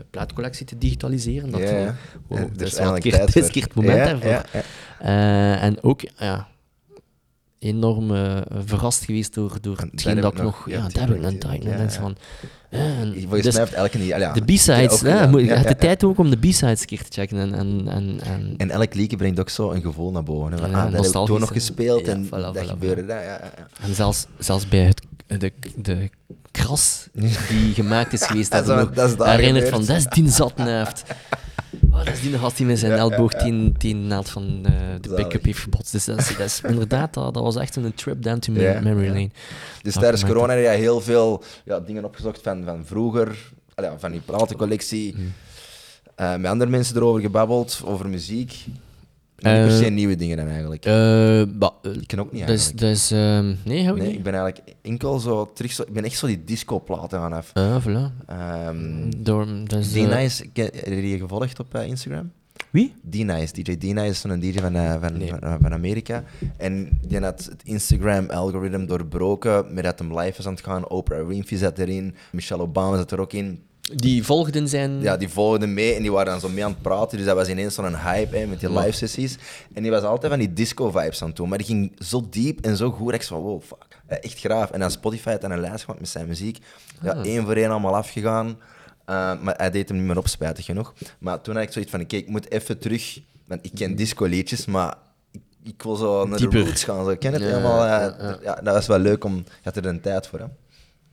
[0.09, 1.51] plaatcollectie te digitaliseren.
[1.51, 1.95] Dat Ja,
[2.27, 4.63] oh, dat is wel een keer, het moment daarvoor.
[4.99, 6.47] Eh, en ook, ja,
[7.60, 10.70] enorm eh, verrast geweest door, door En hetgeen dat ik nog...
[10.70, 11.63] Ja, ja, daar heb ik een tijd.
[11.63, 12.08] mensen ja.
[12.08, 12.17] van...
[12.70, 14.06] eh, en Volgens dus mij heeft elke.
[14.06, 17.12] Ja, de B-sides, hè, je Ja, hebt de tijd ook om de B-sides keer te
[17.22, 17.38] checken.
[17.38, 20.52] En, en, en, en, En elk liedje brengt ook zo een gevoel naar boven.
[20.52, 20.58] Hè.
[20.58, 23.06] Van, ah, dat heb ik toen nog gespeeld en voilà, dat voilà, gebeurde.
[23.06, 23.39] dat, Ja,
[23.82, 25.02] en zelfs, zelfs bij het,
[25.39, 26.10] de, de
[26.52, 27.08] kras
[27.50, 29.86] die gemaakt is geweest, Dat dat dat nog daar herinnerd gebeurd.
[29.86, 31.04] van, dat is die zatneft.
[31.91, 35.13] Oh, dat is die gast die met zijn elleboog tegen de naald van eh, de
[35.13, 35.91] pick-up heeft gebotst.
[35.91, 39.07] Dus dat is, dat is inderdaad, dat, dat was echt een trip down to memory
[39.07, 39.29] lane.
[39.81, 43.37] Dus tijdens corona heb jij heel veel ja, dingen opgezocht van, van vroeger,
[43.97, 45.15] van die platencollectie.
[45.17, 45.33] Mm.
[46.15, 48.65] Eh, met andere mensen erover gebabbeld, over muziek.
[49.38, 50.86] Niet per Eh, se nieuwe dingen dan eigenlijk.
[50.86, 52.82] Eh, bah, eh, ik ken ook niet is, eigenlijk.
[52.82, 54.17] is, ehm, nee, hou ik Nee, niet.
[54.17, 55.71] ik ben eigenlijk enkel zo terug.
[55.71, 57.52] Zo, ik ben echt zo die disco-platen gaan af.
[57.54, 58.26] Ah, voilà.
[58.28, 59.47] Ehm Door,
[59.78, 62.32] is, eh, D-Nice, ken- heb je die gevolgd op eh, Instagram?
[62.69, 62.93] Wie?
[63.10, 65.30] D-Nice, DJ D-Nice is zo'n DJ van, eh, van, Nee.
[65.30, 66.23] van, van Amerika.
[66.58, 70.89] En die had het Instagram-algoritme doorbroken met dat hem live was aan het gaan.
[70.89, 73.60] Oprah Winfrey zat erin, Michelle Obama zat er ook in.
[73.95, 75.02] Die volgden zijn...
[75.02, 77.17] Ja, die volgden mee en die waren dan zo mee aan het praten.
[77.17, 79.38] Dus dat was ineens zo'n hype hè, met die live sessies.
[79.73, 81.50] En die was altijd van die disco-vibes aan het doen.
[81.50, 83.12] Maar die ging zo diep en zo goed.
[83.12, 83.86] dat Ik van, wow, fuck.
[84.08, 84.71] Eh, Echt graaf.
[84.71, 86.58] En dan Spotify had dan een lijst gemaakt met zijn muziek.
[87.02, 87.26] Ja, Ah.
[87.26, 88.47] één voor één allemaal afgegaan.
[88.47, 88.56] Uh,
[89.41, 90.93] maar hij deed hem niet meer op, spijtig genoeg.
[91.19, 93.19] Maar toen had ik zoiets van, kijk, ik moet even terug...
[93.45, 94.95] Want ik ken disco-liedjes, maar
[95.63, 96.60] ik, wil zo naar Dieper.
[96.60, 97.04] de roots gaan.
[97.04, 97.10] Zo.
[97.10, 97.84] Ik ken het Ja, helemaal.
[97.84, 98.38] eh, ja, ja.
[98.43, 99.36] ja, dat was wel leuk om...
[99.36, 100.45] Je had er een tijd voor, hè.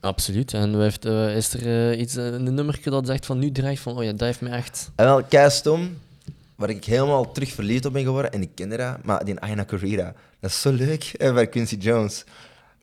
[0.05, 0.53] Absoluut.
[0.53, 3.79] En heeft, eh, is er eh, iets, eh, een nummertje dat zegt van nu draait
[3.79, 4.91] van, oh ja, dat heeft me echt...
[4.95, 5.97] En wel, kei stom,
[6.55, 10.13] waar ik helemaal terug verliefd op ben geworden, en ik dat, maar die Aina Corrida,
[10.39, 12.23] dat is zo leuk, hè, bij Quincy Jones.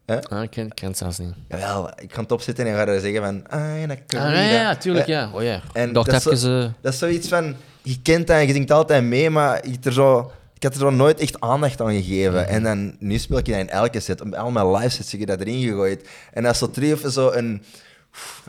[0.07, 0.23] Hè?
[0.23, 1.35] Ah, ik ken, ik ken het zelfs niet.
[1.49, 3.49] Jawel, ik kan het opzetten en ga er zeggen van...
[3.49, 5.31] Ah, en Ah, ja, tuurlijk, ja.
[5.35, 5.61] Oh ja.
[5.73, 6.63] En dat is even...
[6.65, 7.55] eh, Dat is zoiets van...
[7.83, 10.33] Je kent dat en je zingt altijd mee, maar ik, er zo,
[10.63, 12.49] ik had er zo nooit echt aandacht aan gegeven.
[12.49, 14.21] En dan, nu speel ik dat in elke set.
[14.21, 16.09] Op al mijn live sets heb je dat erin gegooid.
[16.33, 17.63] En dat is zo terug even zo een...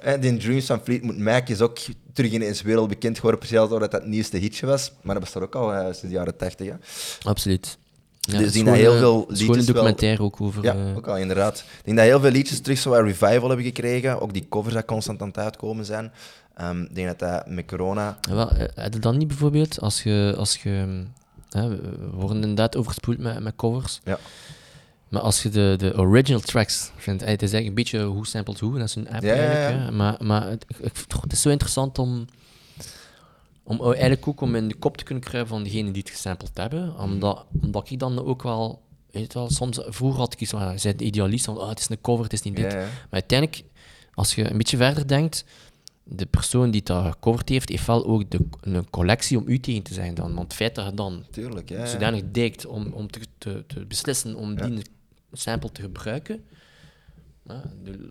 [0.01, 1.77] Hè, die Dreams van Fleetwood Mac is ook
[2.13, 4.91] terug in eens wereldbekend geworden, precies doordat dat het nieuwste hitje was.
[5.01, 6.73] Maar dat bestaat ook al eh, sinds de jaren tachtig.
[7.23, 7.77] Absoluut.
[8.19, 10.63] Ja, Dus ik denk dat heel veel liedjes een wel- documentaire ook over...
[10.63, 11.57] Ja, eh, ook al inderdaad.
[11.59, 14.21] Ik denk dat heel veel liedjes terug zo wat revival hebben gekregen.
[14.21, 16.11] Ook die covers die constant aan het uitkomen zijn.
[16.55, 18.17] Ehm, ik denk dat dat met corona...
[18.21, 20.33] Ja, wel, eh, heb je dat niet bijvoorbeeld, als je...
[20.37, 21.03] Als je hm,
[21.53, 23.99] hè, we worden inderdaad overspoeld met, met covers.
[24.03, 24.19] Ja.
[25.09, 28.59] Maar als je de, de original tracks vindt, het is eigenlijk een beetje hoe sampled
[28.59, 29.79] hoe, dat is een app Ja, ja, eigenlijk.
[29.79, 29.85] ja.
[29.85, 29.91] Hè?
[29.91, 30.65] Maar, maar het,
[31.21, 32.25] het is zo interessant om,
[33.63, 36.57] om eigenlijk ook om in de kop te kunnen kruipen van degene die het gesampled
[36.57, 36.97] hebben.
[36.99, 40.95] Omdat, omdat ik dan ook wel, weet wel, soms, vroeger had ik iets van, zei
[40.95, 42.73] de idealist, van, ah, het is een cover, het is niet dit.
[42.73, 43.63] Maar uiteindelijk,
[44.13, 45.45] als je een beetje verder denkt,
[46.03, 49.83] de persoon die dat gecoverd heeft, heeft wel ook de, een collectie om u tegen
[49.83, 50.27] te zijn dan.
[50.33, 51.77] Want het feit dat je dan Tuurlijk, ja.
[51.79, 51.85] ja.
[51.85, 54.67] zodanig dijkt om, om te, te, te beslissen om Ja.
[54.67, 54.81] die
[55.31, 56.43] sample te gebruiken,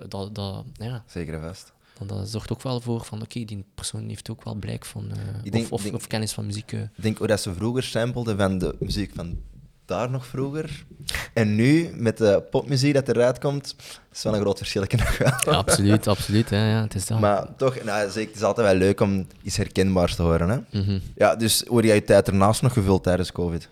[0.09, 1.73] dat, dat, ja, Zeker vast.
[1.99, 5.11] dan, dat zorgt ook wel voor van oké, die persoon heeft ook wel blijk van,
[5.11, 6.73] eh, denk- of, of, denk- of kennis van muziek.
[6.73, 6.81] eh.
[6.81, 9.39] Ik denk dat ze vroeger sampelden van de muziek van
[9.85, 10.85] daar nog vroeger.
[11.33, 13.77] En nu, met de popmuziek dat eruit komt,
[14.13, 14.85] is wel een groot verschil.
[15.19, 16.49] Ja, absoluut, absoluut.
[16.51, 17.21] Ja, ja, het is dat.
[17.21, 20.49] Maar toch, nou, zeker, het is altijd wel leuk om iets herkenbaars te horen.
[20.49, 20.81] Hè?
[20.81, 20.99] Mhm.
[21.15, 23.69] Ja, dus hoe heb jij je tijd ernaast nog gevuld tijdens COVID?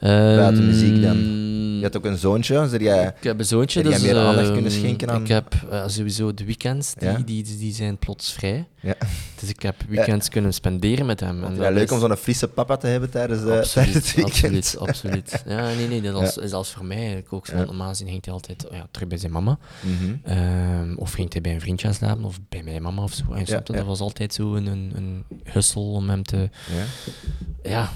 [0.00, 1.16] Buiten muziek dan?
[1.18, 3.06] Je Ehm, had ook een zoontje, jij...
[3.18, 6.34] Ik heb een zoontje, dus meer aandacht ehm, kunnen schenken aan- Ik heb eh, sowieso
[6.34, 7.18] de weekends, die, Ja?
[7.24, 8.66] die, die zijn plots vrij.
[8.80, 8.94] Ja.
[9.40, 11.44] Dus ik heb weekends kunnen spenderen met hem.
[11.44, 14.24] En Ja, leuk is- om zo'n frisse papa te hebben tijdens, de, tijdens het weekend.
[14.34, 15.42] absoluut, absoluut.
[15.46, 17.56] Ja, nee, nee, dat is, is als voor mij eigenlijk ook zo.
[17.56, 19.58] Normaal gezien ging hij altijd ja, terug bij zijn mama.
[19.80, 20.14] Mhm.
[20.22, 23.32] Ehm, of ging hij bij een vriendje slapen, of bij mijn mama of zo.
[23.32, 23.44] En.
[23.64, 26.48] Dat was altijd zo een, een, een hustle om hem te,
[27.62, 27.90] Ja.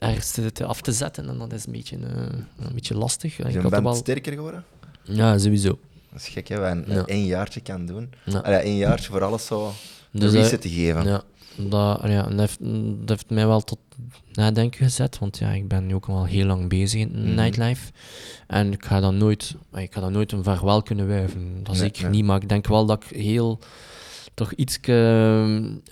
[0.00, 1.28] Ergens af te zetten.
[1.28, 2.22] En dat is een beetje, eh,
[2.66, 3.38] een beetje lastig.
[3.38, 3.94] Ik je had band wel...
[3.94, 4.64] sterker geworden?
[5.02, 5.78] Ja, sowieso.
[6.12, 6.58] Dat is gek, hè?
[6.58, 6.70] Wat
[7.06, 7.26] een, Ja.
[7.26, 8.10] jaartje kan doen.
[8.24, 8.38] Ja.
[8.38, 9.72] Allee, één jaartje voor alles zo
[10.12, 11.04] een Dus, reset te geven.
[11.04, 11.22] Ja,
[11.56, 12.58] dat, ja, dat, heeft,
[12.98, 13.78] dat heeft mij wel tot
[14.32, 17.34] nadenken gezet, want ja, ik ben nu ook al heel lang bezig in Mhm.
[17.34, 17.92] nightlife.
[18.46, 21.54] En ik ga dan nooit, ik ga dan nooit een vaarwel kunnen wuiven.
[21.62, 22.10] Dat Nee, zeker nee.
[22.10, 23.58] niet, maar ik denk wel dat ik heel
[24.40, 25.82] toch iets um,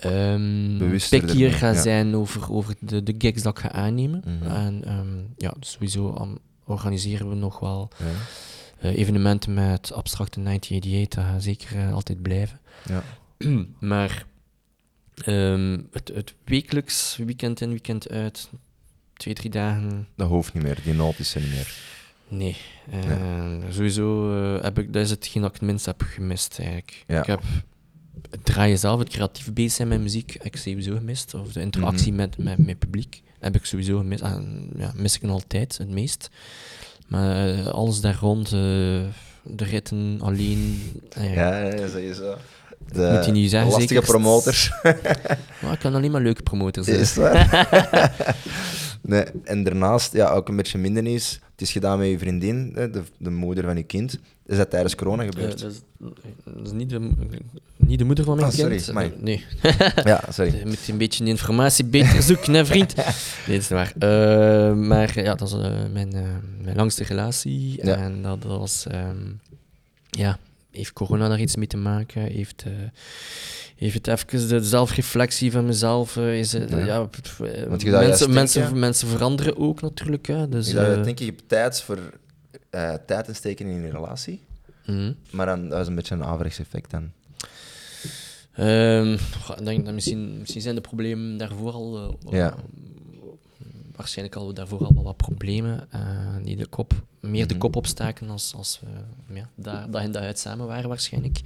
[0.77, 1.81] Bewuster pickier ermee, ga ja.
[1.81, 4.21] zijn over, over de, de gigs dat ik ga aannemen.
[4.25, 4.51] Mhm.
[4.51, 8.05] En ehm, ja, sowieso um, organiseren we nog wel Ja.
[8.79, 12.59] eh, evenementen met abstracte 1988, dat gaat zeker eh, altijd blijven.
[12.85, 13.03] Ja.
[13.93, 14.25] maar
[15.23, 18.49] ehm, het, het wekelijks, weekend in, weekend uit,
[19.13, 21.73] twee, drie dagen, Dat hoeft niet meer, die nood is er niet meer.
[22.27, 22.57] nee.
[22.91, 24.31] Eh, Sowieso
[24.61, 27.03] heb ik, dat is hetgeen dat ik het minst heb gemist eigenlijk.
[27.07, 27.19] Ja.
[27.19, 27.43] Ik heb
[28.29, 31.33] het draaien zelf, het creatief bezig zijn met muziek, heb ik sowieso gemist.
[31.33, 32.15] Of de interactie Mhm.
[32.15, 34.21] met, met mijn publiek heb ik sowieso gemist.
[34.21, 36.29] En, ja, mis ik nog altijd het meest.
[37.07, 40.81] Maar eh, alles daar rond, eh, de ritten alleen.
[41.09, 42.35] eh, Ja, ja, zeg je zo.
[42.91, 44.07] De Moet je niet zeggen, lastige zeker?
[44.07, 44.71] promoters.
[45.61, 46.99] Maar ik kan alleen maar leuke promoters zijn.
[46.99, 47.47] Is waar?
[49.01, 51.39] nee, en daarnaast, ja, ook een beetje minder nieuws.
[51.51, 54.19] Het is gedaan met je vriendin, de, de moeder van je kind.
[54.45, 55.59] Is dat tijdens corona Eh, gebeurd?
[55.61, 55.81] dat, is,
[56.45, 57.09] dat is niet de,
[57.77, 58.89] niet de moeder van mijn Ah, sorry, kind.
[58.89, 59.07] amai.
[59.15, 59.45] Eh, nee.
[60.03, 60.55] ja, sorry.
[60.57, 62.95] Je moet een beetje de informatie beter zoeken, hè, vriend.
[63.47, 63.93] Nee, dat is waar.
[63.99, 66.09] Eh, maar ja, dat was eh, mijn,
[66.63, 67.79] mijn langste relatie.
[67.85, 67.95] Ja.
[67.95, 68.85] En dat, dat was...
[68.87, 69.17] ehm,
[70.09, 70.37] ja,
[70.71, 72.21] heeft corona daar iets mee te maken?
[72.21, 72.71] Heeft, eh,
[73.75, 76.17] heeft het even de zelfreflectie van mezelf...
[76.17, 76.77] eh, is, het- Ja.
[76.85, 77.03] ja.
[77.03, 80.27] pff, eh, je mensen, mensen, denken- mensen veranderen ook natuurlijk.
[80.27, 81.97] Hè, dus, eh, denk ik, je hebt tijd voor
[83.05, 84.41] tijd te steken in je relatie.
[84.85, 85.13] mhm.
[85.31, 87.11] Maar dan, dat is een beetje een averechts effect dan.
[89.41, 92.17] Goh, ik denk dat misschien, misschien zijn de problemen daarvoor al.
[92.29, 92.55] Ja.
[93.99, 96.01] Waarschijnlijk al daarvoor al wel wat problemen eh,
[96.43, 97.61] die de kop, meer de Mhm.
[97.63, 98.79] kop opstaken als, als
[99.27, 101.41] we ja, daar, dag in dag uit samen waren, waarschijnlijk.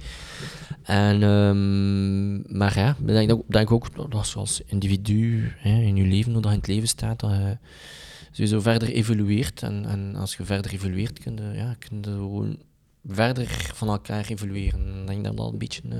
[0.82, 5.80] En, ehm, maar ja, ik denk, ook- denk ook dat als je als individu hè,
[5.80, 7.56] in je leven, hoe dat in het leven staat, dat je
[8.30, 9.62] sowieso verder evolueert.
[9.62, 12.58] En, en als je verder evolueert, kun je, ja, kun je gewoon
[13.06, 15.00] verder van elkaar evolueren.
[15.00, 15.82] Ik denk dat dat een beetje.
[15.90, 15.98] eh,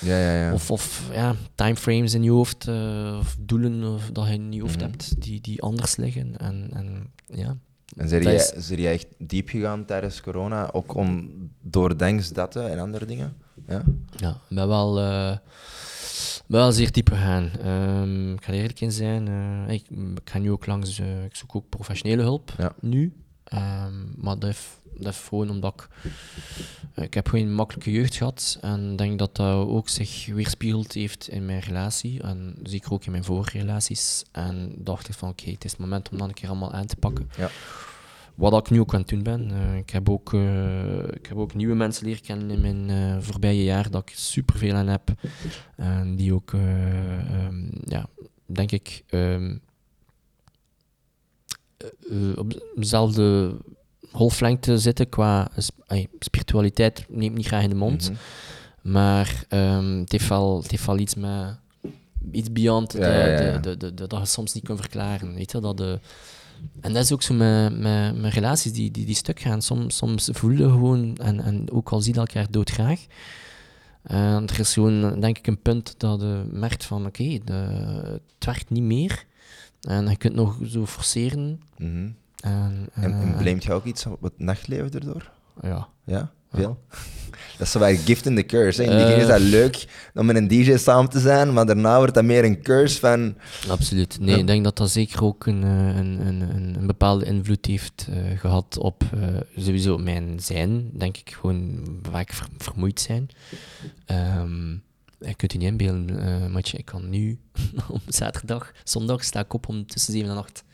[0.00, 0.52] Ja, ja, ja.
[0.52, 4.60] of, of ja, timeframes in je hoofd, eh, of doelen of dat je in je
[4.60, 4.84] hoofd Mhm.
[4.84, 6.36] hebt die, die anders liggen.
[6.36, 7.56] En, en ja,
[7.96, 10.70] En zijn jij, is- zijn jij echt diep gegaan tijdens corona?
[10.72, 11.30] Ook om
[11.62, 13.32] doordenks dat eh, en andere dingen?
[13.66, 13.82] Ja?
[14.16, 15.36] ja ik ben wel, eh,
[16.46, 17.50] ben wel zeer diep gegaan.
[17.62, 19.28] Ehm, ik ga er eerlijk in zijn.
[19.68, 22.72] ik, ik ga nu ook langs, ik zoek ook professionele hulp Ja.
[22.80, 23.12] nu.
[23.44, 24.66] Ehm, maar dat heeft
[24.98, 25.88] dat is gewoon omdat ik...
[26.94, 28.58] eh, Ik heb gewoon een makkelijke jeugd gehad.
[28.60, 32.22] En denk dat dat ook zich weerspiegeld heeft in mijn relatie.
[32.22, 34.24] En zeker ook in mijn vorige relaties.
[34.32, 36.86] En dacht ik van, oké, het is het moment om dan een keer allemaal aan
[36.86, 37.30] te pakken.
[37.36, 37.50] Ja.
[38.34, 39.50] Wat ik nu ook aan het doen ben.
[39.50, 43.64] Eh, ik, heb ook, eh, ik heb ook nieuwe mensen leren kennen in mijn voorbije
[43.64, 45.10] jaar, dat ik superveel aan heb.
[45.76, 48.06] En die ook, eh, ehm, ja,
[48.46, 49.50] denk ik, eh,
[52.36, 53.56] op dezelfde
[54.12, 57.06] golflengte zitten qua sp- ey, spiritualiteit.
[57.08, 58.10] Neemt niet graag in de mond.
[58.10, 58.92] Mhm.
[58.92, 61.56] Maar ehm, het, heeft wel, het heeft wel iets met
[62.32, 63.58] iets beyond de, Ja, ja, ja, ja.
[63.58, 65.34] De, de, dat je soms niet kunt verklaren.
[65.34, 66.00] Weet je, dat de,
[66.80, 69.62] en dat is ook zo met, met, met relaties die, die, die stuk gaan.
[69.62, 73.06] Soms, soms voel je gewoon, en, en ook al zie je elkaar doodgraag.
[74.02, 78.70] En er is gewoon, denk ik, een punt dat je merkt van, oké, het werkt
[78.70, 79.24] niet meer.
[79.80, 81.60] En je kunt nog zo forceren.
[81.78, 82.08] Mhm.
[82.42, 85.30] En, En, en eh, je ook iets op het nachtleven erdoor?
[85.62, 85.88] ja.
[86.04, 86.78] Ja, veel.
[87.58, 88.82] Dat is zo bij gift in the curse.
[88.82, 88.88] hè.
[88.90, 89.28] In het begin is Eh.
[89.30, 92.62] dat leuk om met een DJ samen te zijn, maar daarna wordt dat meer een
[92.62, 93.34] curse van...
[93.68, 94.18] Absoluut.
[94.20, 94.36] Nee, Ja.
[94.40, 96.40] ik denk dat dat zeker ook een, eh, een, een,
[96.78, 100.90] een, bepaalde invloed heeft eh, gehad op eh, sowieso mijn zijn.
[100.92, 103.28] Denk ik gewoon vaak ver- vermoeid zijn.
[104.06, 104.70] Ehm
[105.20, 107.38] je kunt je niet inbeelden, eh Matje, ik kan nu
[107.88, 110.64] op zaterdag, zondag sta ik op om tussen 7 en 8.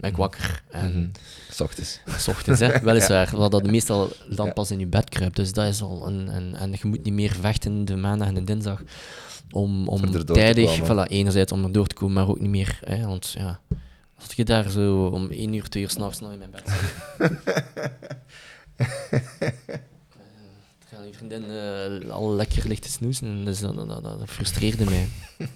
[0.00, 0.62] Ben ik wakker.
[0.70, 1.08] En Mhm.
[1.62, 2.00] Ochtends.
[2.28, 2.80] Ochtends, hè?
[2.88, 3.30] weliswaar.
[3.36, 5.36] Wat dat meestal dan pas in je bed kruipt.
[5.36, 6.54] Dus dat is al een, een...
[6.54, 8.82] En je moet niet meer vechten de maandag en de dinsdag
[9.50, 10.80] om, om tijdig...
[10.80, 12.78] Voilà, enerzijds om er door te komen, maar ook niet meer...
[12.84, 13.60] Hè, want ja,
[14.18, 16.80] als je daar zo om één uur, twee uur s'nachts nog in mijn bed zit...
[18.76, 18.88] eh,
[20.88, 24.28] Ga je vriendin eh, al lekker ligt te snoezen en dus dat, dat, dat, dat
[24.28, 25.08] frustreerde mij.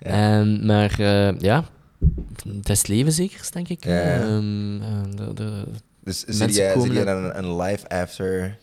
[0.00, 1.64] Ehm, maar eh, ja,
[2.62, 3.84] het leven zeker, denk ik.
[3.84, 4.20] Ja.
[4.20, 5.64] Ehm, eh, de, de,
[6.04, 8.58] Dus zie jij, zie komen jij een, een live after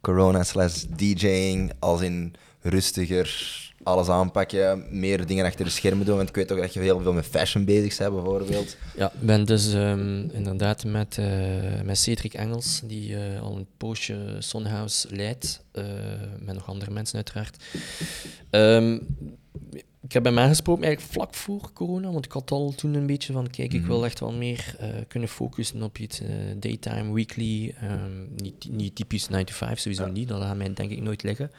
[0.00, 6.16] corona slash DJing als in rustiger alles aanpakken, meer dingen achter de schermen doen?
[6.16, 8.76] Want ik weet ook dat je heel veel met fashion bezig bent, bijvoorbeeld.
[8.96, 11.26] Ja, ik ben dus ehm, inderdaad met, eh,
[11.84, 15.84] met Cedric Engels, die eh, al een poosje Sonhouse leidt, eh,
[16.40, 17.64] met nog andere mensen uiteraard.
[18.50, 18.98] Ehm,
[20.06, 23.32] ik heb hem aangesproken eigenlijk vlak voor corona, want ik had al toen een beetje
[23.32, 27.74] van, kijk, ik wil echt wel meer eh, kunnen focussen op iets eh, daytime, weekly,
[27.80, 31.22] ehm, niet, niet typisch 9 to 5, sowieso niet, dat gaat mij denk ik nooit
[31.22, 31.50] liggen.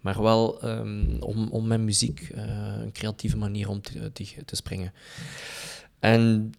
[0.00, 2.44] Maar wel ehm, om, om met muziek eh,
[2.82, 4.92] een creatieve manier om te, te, te springen.
[5.98, 6.52] En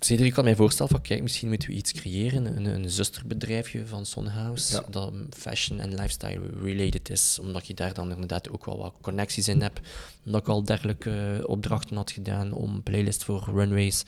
[0.00, 4.06] Cedric had mij voorstellen van, kijk, misschien moeten we iets creëren, een, een zusterbedrijfje van
[4.06, 4.84] Sonhouse, Ja.
[4.90, 9.48] dat fashion en lifestyle related is, omdat je daar dan inderdaad ook wel wat connecties
[9.48, 9.80] in hebt.
[10.24, 14.02] Omdat ik al dergelijke eh, opdrachten had gedaan om playlist voor runways,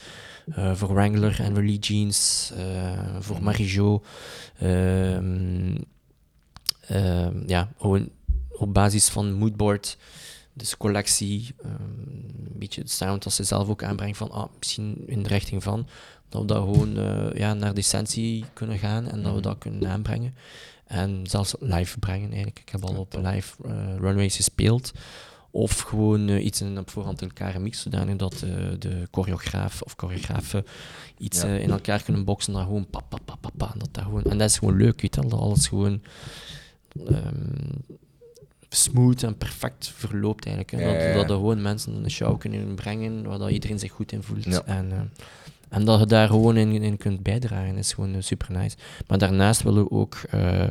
[0.55, 4.03] eh, voor Wrangler en Lee Jeans, eh, voor Marijo.
[4.59, 5.77] ehm,
[6.87, 8.09] ehm, ja, gewoon
[8.51, 9.97] op basis van moodboard,
[10.53, 15.23] dus collectie, ehm, beetje de sound als ze zelf ook aanbrengt van, ah, misschien in
[15.23, 15.87] de richting van,
[16.29, 19.59] dat we dat gewoon eh, ja, naar de essentie kunnen gaan en dat we dat
[19.59, 20.35] kunnen aanbrengen.
[20.87, 22.59] En zelfs live brengen eigenlijk.
[22.61, 24.93] Ik heb al op live eh, runways gespeeld.
[25.51, 28.39] Of gewoon eh, iets in, op voorhand in elkaar mixen, zodanig dat
[28.79, 30.65] de choreograaf of choreografen
[31.19, 31.49] iets Ja.
[31.49, 32.53] in elkaar kunnen boksen.
[32.53, 35.01] Dan gewoon pa, pa, pa, pa, pa, dat dat gewoon, en dat is gewoon leuk,
[35.01, 36.03] weet je dat alles gewoon
[37.07, 37.71] ehm,
[38.75, 40.83] smooth en perfect verloopt eigenlijk.
[40.83, 40.93] hè.
[40.93, 44.23] Dat, dat er gewoon mensen een show kunnen brengen waar dat iedereen zich goed in
[44.23, 44.65] voelt.
[44.65, 44.99] En, eh,
[45.69, 48.77] en dat je daar gewoon in, in kunt bijdragen, is gewoon eh, super nice.
[49.07, 50.67] Maar daarnaast willen we ook eh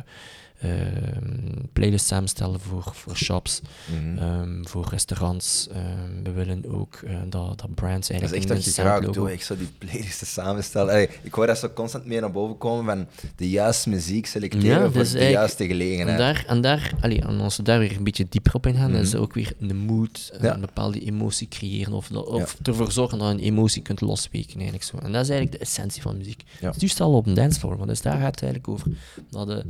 [1.72, 3.60] playlists samenstellen voor, voor shops,
[3.92, 4.18] Mhm.
[4.18, 5.68] ehm, voor restaurants.
[5.72, 9.00] Ehm, we willen ook eh, dat, dat brands Dat is eigenlijk echt dat je graag
[9.12, 10.90] doet, echt zo die playlisten samenstellen.
[10.92, 14.66] Allee, ik hoor dat zo constant meer naar boven komen van de juiste muziek selecteren
[14.82, 16.18] Ja, voor is de eigenlijk- juiste En gelegenheid.
[16.18, 19.00] daar, en daar allee, en als we daar weer een beetje dieper op ingaan, Mhm.
[19.00, 20.54] is ook weer de mood, eh, Ja.
[20.54, 24.54] een bepaalde emotie creëren of, dat- of ervoor zorgen dat je een emotie kunt losweken.
[24.54, 24.96] Eigenlijk zo.
[24.96, 26.42] En dat is eigenlijk de essentie van muziek.
[26.60, 28.86] Het is juist al op een dancefloor, want dus daar gaat het eigenlijk over.
[29.30, 29.62] Dat je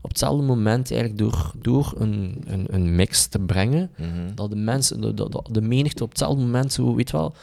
[0.00, 4.34] op hetzelfde moment eigenlijk door, door een, een, een mix te brengen, Mhm.
[4.34, 7.34] dat de mensen, de, de, de- menigte op hetzelfde moment zo, weet wel,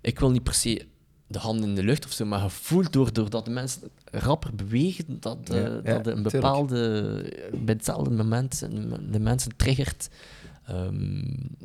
[0.00, 0.86] ik wil niet per se
[1.26, 5.04] de handen in de lucht of zo, maar gevoeld door, doordat de mensen rapper bewegen,
[5.20, 6.30] dat, eh, Ja, ja, dat een tuurlijk.
[6.32, 6.78] bepaalde,
[7.52, 8.66] bij hetzelfde moment
[9.12, 10.08] de mensen triggert.
[10.66, 11.20] Ehm,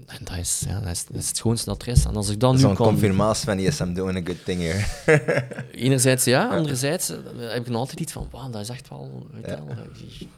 [0.06, 2.06] en dat is, ja, dat, is, dat is het schoonste dat is.
[2.06, 2.88] En als ik dan nu Zo'n kan...
[2.88, 4.86] confirmatie van yes, I'm doing a good thing here.
[5.72, 9.28] Enerzijds ja, anderzijds eh, heb ik nog altijd iets van, wauw, dat is echt wel...
[9.32, 9.64] Weet je Ja.
[9.66, 9.76] wel,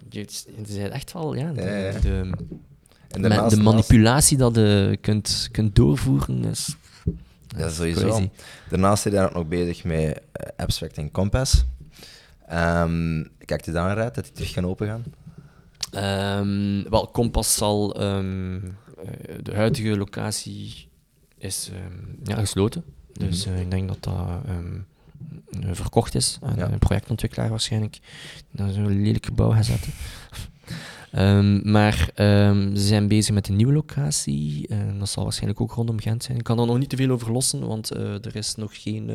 [0.09, 0.25] je,
[0.65, 2.31] je, je echt wel, ja, de, Ja, de,
[3.07, 6.75] En de, manipulatie dat je kunt, kunt doorvoeren is...
[7.57, 8.07] Ja, sowieso.
[8.07, 8.29] crazy.
[8.69, 11.65] Daarnaast ben je dan ook nog bezig met eh, Abstract en Compass.
[12.47, 15.03] Ehm kijkt u daar naar uit dat die terug gaan opengaan?
[15.91, 17.95] Ehm, wel, Kompas zal...
[17.99, 20.87] ehm, eh, de huidige locatie
[21.37, 22.83] is ehm, ja, gesloten.
[23.13, 23.55] Dus Mhm.
[23.55, 24.41] eh, ik denk dat dat
[25.75, 26.71] verkocht is aan Ja.
[26.71, 27.99] een projectontwikkelaar waarschijnlijk.
[28.51, 29.91] Dat zo'n lelijk gebouw gaat zetten.
[31.63, 34.67] Maar ze zijn bezig met een nieuwe locatie.
[34.67, 36.37] En dat zal waarschijnlijk ook rondom Gent zijn.
[36.37, 39.09] Ik kan er nog niet te veel over lossen, want eh, er is nog geen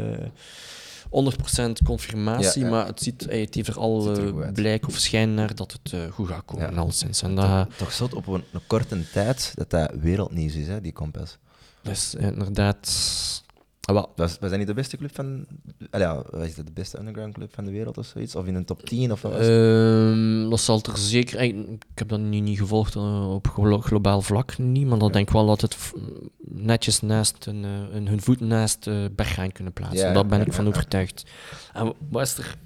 [1.15, 2.61] 100% confirmatie.
[2.61, 2.71] Ja, ja.
[2.71, 5.55] Maar het, ziet, eh, het heeft er al Het er eh, blijk of schijn naar
[5.55, 6.77] dat het eh, goed gaat komen, Ja.
[6.81, 7.23] alleszins.
[7.23, 10.93] En dat, Toch zot op een, een korte tijd dat dat wereldnieuws is, hè, die
[10.93, 11.39] Compass.
[11.83, 13.43] dat is inderdaad...
[13.85, 15.47] Ah, wel, Was, was dat niet de beste club van...
[15.91, 18.35] Ja, was dat de beste underground club van de wereld of zoiets?
[18.37, 19.33] Of in een top 10 of wat?
[19.33, 21.41] Ehm, dat zal er zeker.
[21.41, 21.57] Ik,
[21.95, 25.33] heb dat nu niet gevolgd eh, op glo- globaal vlak niet, maar dat denk ik
[25.33, 25.93] wel dat het
[26.39, 30.07] netjes naast een, eh, een- hun voeten naast uh, Berghain kunnen plaatsen.
[30.09, 31.25] Ja, Daar ben ja, ik van overtuigd.
[31.73, 32.57] En wa- wat is er?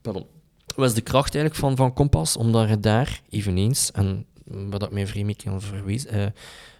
[0.00, 0.26] Pardon.
[0.76, 2.36] Wat is de kracht eigenlijk van, van Kompas?
[2.36, 6.26] Omdat je daar eveneens, en wat ik mij vreemd kan verwees, eh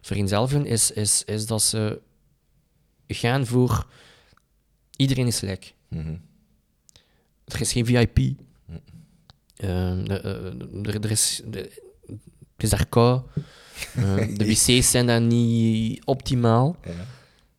[0.01, 2.01] vereenzelvigen, is, is, is dat ze
[3.07, 3.87] gaan voor
[4.97, 5.75] iedereen is gelijk.
[5.88, 6.16] Mhm.
[7.45, 8.19] Er is geen VIP.
[8.19, 8.73] Hm.
[9.57, 11.59] Ehm, eh, er, er is, de,
[12.07, 13.27] het is daar koud.
[13.95, 16.77] Eh, de wc's zijn daar niet optimaal.
[16.85, 17.07] Ja,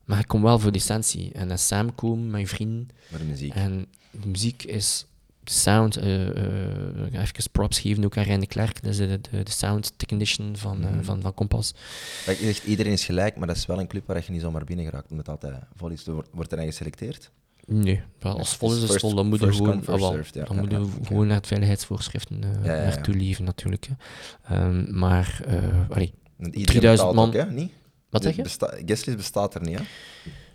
[0.04, 1.32] Maar ik kom wel voor licentie.
[1.32, 2.88] En dat samenkomen met je vrienden.
[3.18, 3.54] de muziek.
[3.54, 5.06] En de muziek is...
[5.50, 5.96] Sound...
[5.96, 8.82] eh, eh, even props geven ook aan Rijn de Klerk.
[8.82, 11.02] Dat is de, de, de sound technician van, eh, Mhm.
[11.02, 11.74] van, van Kompas.
[12.26, 14.64] Je zegt, iedereen is gelijk, maar dat is wel een club waar je niet zomaar
[14.64, 15.10] binnen geraakt.
[15.10, 16.04] Omdat altijd vol is.
[16.04, 17.30] Wordt, wordt er geselecteerd?
[17.66, 19.14] Nee, wel, als vol is, is het First- vol.
[19.14, 20.44] Dan moet je gewoon, come, first wel, served, ja.
[20.44, 21.06] dan Ja, moet ja, je oké.
[21.06, 22.88] gewoon naar het veiligheidsvoorschriften eh Ja, ja, ja.
[22.88, 23.86] naartoe leven, natuurlijk.
[23.88, 23.94] Hè.
[24.54, 25.54] Ehm, maar, eh
[25.90, 27.26] allee, Want iedereen 3000 betaalt man.
[27.28, 27.54] ook, hè?
[27.54, 27.72] Niet?
[28.10, 28.42] Wat zeg je?
[28.42, 29.84] Besta guestlist bestaat er niet, hè?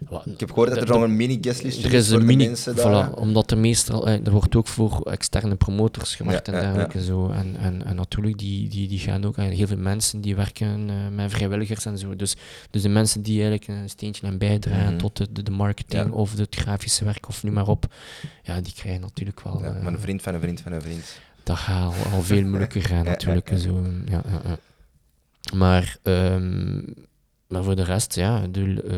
[0.09, 2.35] Wat- Ik heb gehoord dat er De- nog een mini-guestlist Er is voor een de
[2.35, 3.09] mini, daar.
[3.11, 7.03] voilà, omdat er meestal, eh, er wordt ook voor externe promotors Ja, en ja, dergelijke
[7.03, 7.29] zo.
[7.29, 10.89] En, en, en natuurlijk, die, die, die gaan ook, eh, heel veel mensen die werken
[10.89, 12.15] eh, met vrijwilligers en zo.
[12.15, 12.35] Dus,
[12.69, 14.97] dus de mensen die eigenlijk een steentje aan bijdragen Mhm.
[14.97, 17.85] tot de, de, de marketing of het grafische werk of nu maar op,
[18.43, 19.63] ja, die krijgen natuurlijk wel...
[19.63, 21.19] Ja, maar een vriend van een vriend van een vriend.
[21.43, 23.51] dat gaat al, al veel moeilijker gaan natuurlijk.
[23.55, 24.57] Zo, ja, ja, ja.
[25.57, 26.81] Maar, ehm,
[27.53, 28.93] maar voor de rest, ja, ik bedoel, eh,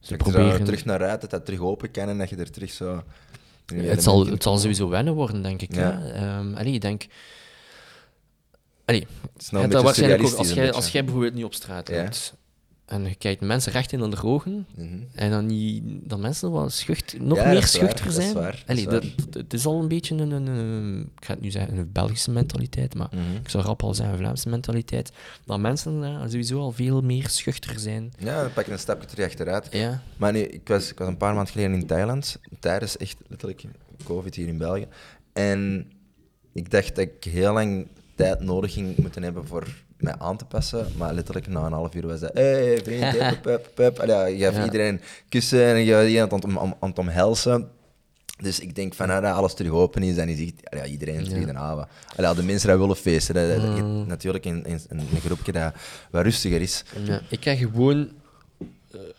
[0.00, 0.64] ze zou proberen...
[0.64, 3.02] terug naar uit, dat dat terug open kan en dat je er terug zo...
[3.74, 5.74] het, zal, het zal sowieso wennen worden, denk ik.
[5.74, 5.80] Ja.
[5.80, 6.12] Ja.
[6.12, 7.06] Ehm, allee, ik denk...
[8.84, 11.88] Allee, Het is nou dat waarschijnlijk ook, als jij, als jij bijvoorbeeld niet op straat
[11.88, 12.34] loopt
[12.86, 14.98] en je kijkt mensen recht in de ogen Mhm.
[15.14, 18.34] en dan, niet, dan mensen wel schuchter, nog Ja, meer is schuchter dat is zijn.
[18.34, 21.32] waar, Allee, is dat, dat- het is al een beetje een, een, een- ik ga
[21.32, 23.36] het nu zeggen, een Belgische mentaliteit, maar Mhm.
[23.42, 25.12] ik zou rap al zeggen, een Vlaamse mentaliteit,
[25.44, 28.12] dat mensen daar sowieso al veel meer schuchter zijn.
[28.18, 29.68] Ja, dan pak je een stapje terug achteruit.
[29.70, 33.16] Ja, Maar nee, ik was, ik was een paar maanden geleden in Thailand, tijdens echt
[33.26, 33.62] letterlijk
[34.04, 34.86] COVID hier in België.
[35.32, 35.90] En
[36.52, 39.66] ik dacht dat ik heel lang tijd nodig ging moeten hebben voor
[39.98, 40.86] mij aan te passen.
[40.96, 43.38] Maar letterlijk na een half uur was dat, hey, vriend, hey,
[43.74, 44.64] pup, ja, je gaf Ja.
[44.64, 47.68] iedereen kussen en je gaf iedereen aan aan het omhelzen.
[48.42, 51.24] Dus ik denk van, nou, dat alles terug open is, dan is echt, ja, iedereen
[51.24, 51.52] terug Ja.
[51.52, 51.88] de haven.
[52.16, 54.06] Allee, ja, de mensen die willen feesten, dat, dat- dat- Mm.
[54.06, 55.72] natuurlijk in, in, in een groepje dat
[56.10, 56.84] wat rustiger is.
[57.04, 58.08] Ja, ik krijg gewoon.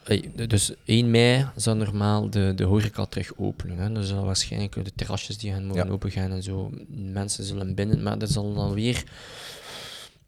[0.03, 3.77] eh, dus 1 mei zou normaal de, de horeca terug openen.
[3.77, 3.91] Hè.
[3.91, 6.71] Dus zal waarschijnlijk de terrasjes die gaan mogen open gaan en zo.
[6.87, 9.03] Mensen zullen binnen, maar dat zal dan weer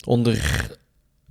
[0.05, 0.67] onder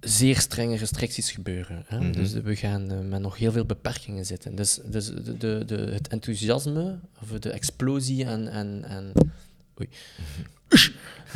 [0.00, 1.84] zeer strenge restricties gebeuren.
[1.86, 1.98] Hè.
[1.98, 2.12] Mhm.
[2.12, 4.54] Dus we gaan eh, met nog heel veel beperkingen zitten.
[4.54, 8.48] Dus, dus de, de, de, het enthousiasme, of de explosie en.
[8.48, 9.12] en, en
[9.80, 9.88] oei.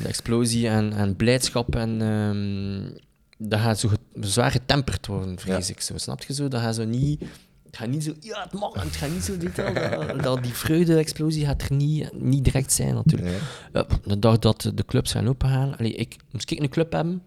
[0.03, 2.03] De explosie en, en blijdschap en.
[2.03, 3.01] ehm,
[3.49, 3.91] dat gaat zo
[4.21, 5.99] zwaar getemperd worden, vrees ik zo.
[5.99, 6.49] Snap je zo?
[6.49, 7.25] Dat gaat zo niet...
[7.73, 8.15] Het gaat niet zo...
[8.21, 9.37] Ja, het mag, het gaat niet zo...
[9.37, 13.37] Dit, al, dat, dat, die vreugde-explosie gaat er niet, niet direct zijn, natuurlijk.
[13.73, 15.77] Ja, de dag dat de clubs gaan opengaan...
[15.77, 17.23] Allee, ik, moest ik een club hebben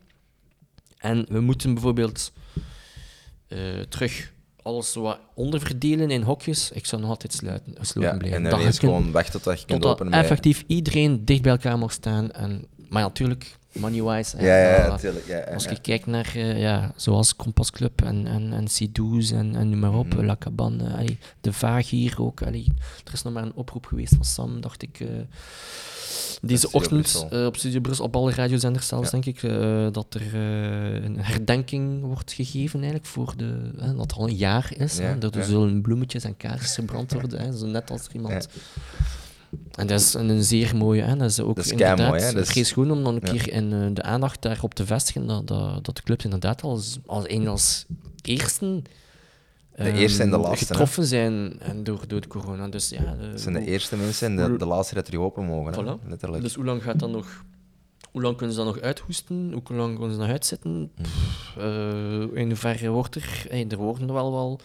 [0.97, 2.31] en we moeten bijvoorbeeld
[3.47, 4.31] eh, terug
[4.62, 8.38] alles wat onderverdelen in hokjes, ik zou nog altijd sluiten, gesloten Ja, blijven.
[8.38, 11.77] en Dat dan kunt- gewoon wachten tot je kunt openen effectief iedereen dicht bij elkaar
[11.77, 12.31] mag staan.
[12.31, 14.38] En, maar natuurlijk, money-wise.
[14.38, 15.27] Ja, ja, eh, natuurlijk.
[15.27, 19.31] Ja, ja, als je kijkt naar, eh, ja, zoals Kompas Club en, en, en C12's
[19.31, 20.25] en, en noem maar op, Mhm.
[20.25, 22.41] La Cabane, allee, de Vaag hier ook.
[22.41, 22.65] allee,
[23.03, 25.07] er is nog maar een oproep geweest van Sam, dacht ik, eh,
[26.41, 30.33] deze ochtend eh, op Studio Brussel, op alle radiozenders zelfs, denk ik, eh, dat er
[30.33, 35.00] eh, een herdenking wordt gegeven eigenlijk voor de, dat al een jaar is.
[35.19, 38.47] Dat er zullen bloemetjes en kaarsjes gebrand worden, hè, zo net als er iemand...
[39.75, 41.15] En dat is een, zeer mooie, hè.
[41.15, 42.31] dat is ook Dat is inderdaad keimooi, hè.
[42.33, 43.31] Dat is- vrees goed om dan een Ja.
[43.31, 46.99] keer in eh, de aandacht daarop te vestigen dat, dat, dat de clubs inderdaad als,
[47.06, 47.85] als een als
[48.21, 48.81] eerste
[49.75, 50.71] De eerste en de ehm, laatste, hè?
[50.71, 52.67] getroffen zijn en door, door de corona.
[52.67, 55.85] Dus ja, de- Dat zijn de eerste mensen en de, laatste dat terug open mogen.
[55.85, 55.93] hè.
[56.08, 56.43] Letterlijk.
[56.43, 57.43] Dus hoe lang gaat dat nog?
[58.15, 59.51] Hoe lang kunnen ze dat nog uithoesten?
[59.65, 60.91] Hoe lang kunnen ze nog uitzitten?
[61.01, 63.45] Pff, eh, in hoeverre wordt er...
[63.49, 64.59] eh, er worden wel wel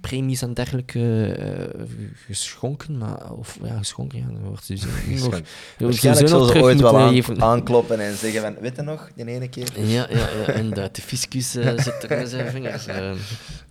[0.00, 1.82] premies en dergelijke eh,
[2.26, 3.32] geschonken, maar...
[3.32, 5.40] Of ja, geschonken, ja, wordt ze nog...
[5.78, 9.48] Waarschijnlijk zullen ze ooit wel aan- aankloppen en zeggen van, weet je nog, die ene
[9.48, 9.68] keer?
[9.80, 10.94] Ja, ja, ja, inderdaad.
[10.96, 12.84] De fiscus eh, zit er in zijn vingers.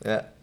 [0.01, 0.33] Ja.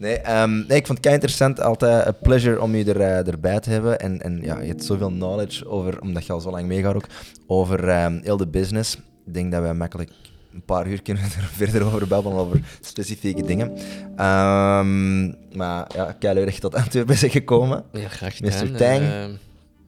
[0.00, 1.60] Nee, ehm, nee, ik vond het kei interessant.
[1.60, 3.98] Altijd een pleasure om je er, eh, erbij te hebben.
[3.98, 7.06] En, en ja, je hebt zoveel knowledge over, omdat je al zo lang meegaat ook,
[7.46, 8.94] over ehm, heel de business.
[9.26, 10.10] Ik denk dat wij makkelijk
[10.54, 13.72] een paar uur kunnen er verder over babbelen, over specifieke dingen.
[14.16, 15.26] Ehm,
[15.56, 17.84] maar ja, kei je tot Antwerpen bent gekomen.
[17.92, 18.50] Ja, graag Mr.
[18.52, 18.76] gedaan.
[18.76, 19.00] Tang.
[19.00, 19.24] eh,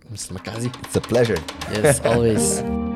[0.08, 0.32] Mr.
[0.32, 0.70] Makazi.
[0.86, 1.40] It's a pleasure.
[1.82, 2.60] Yes, always.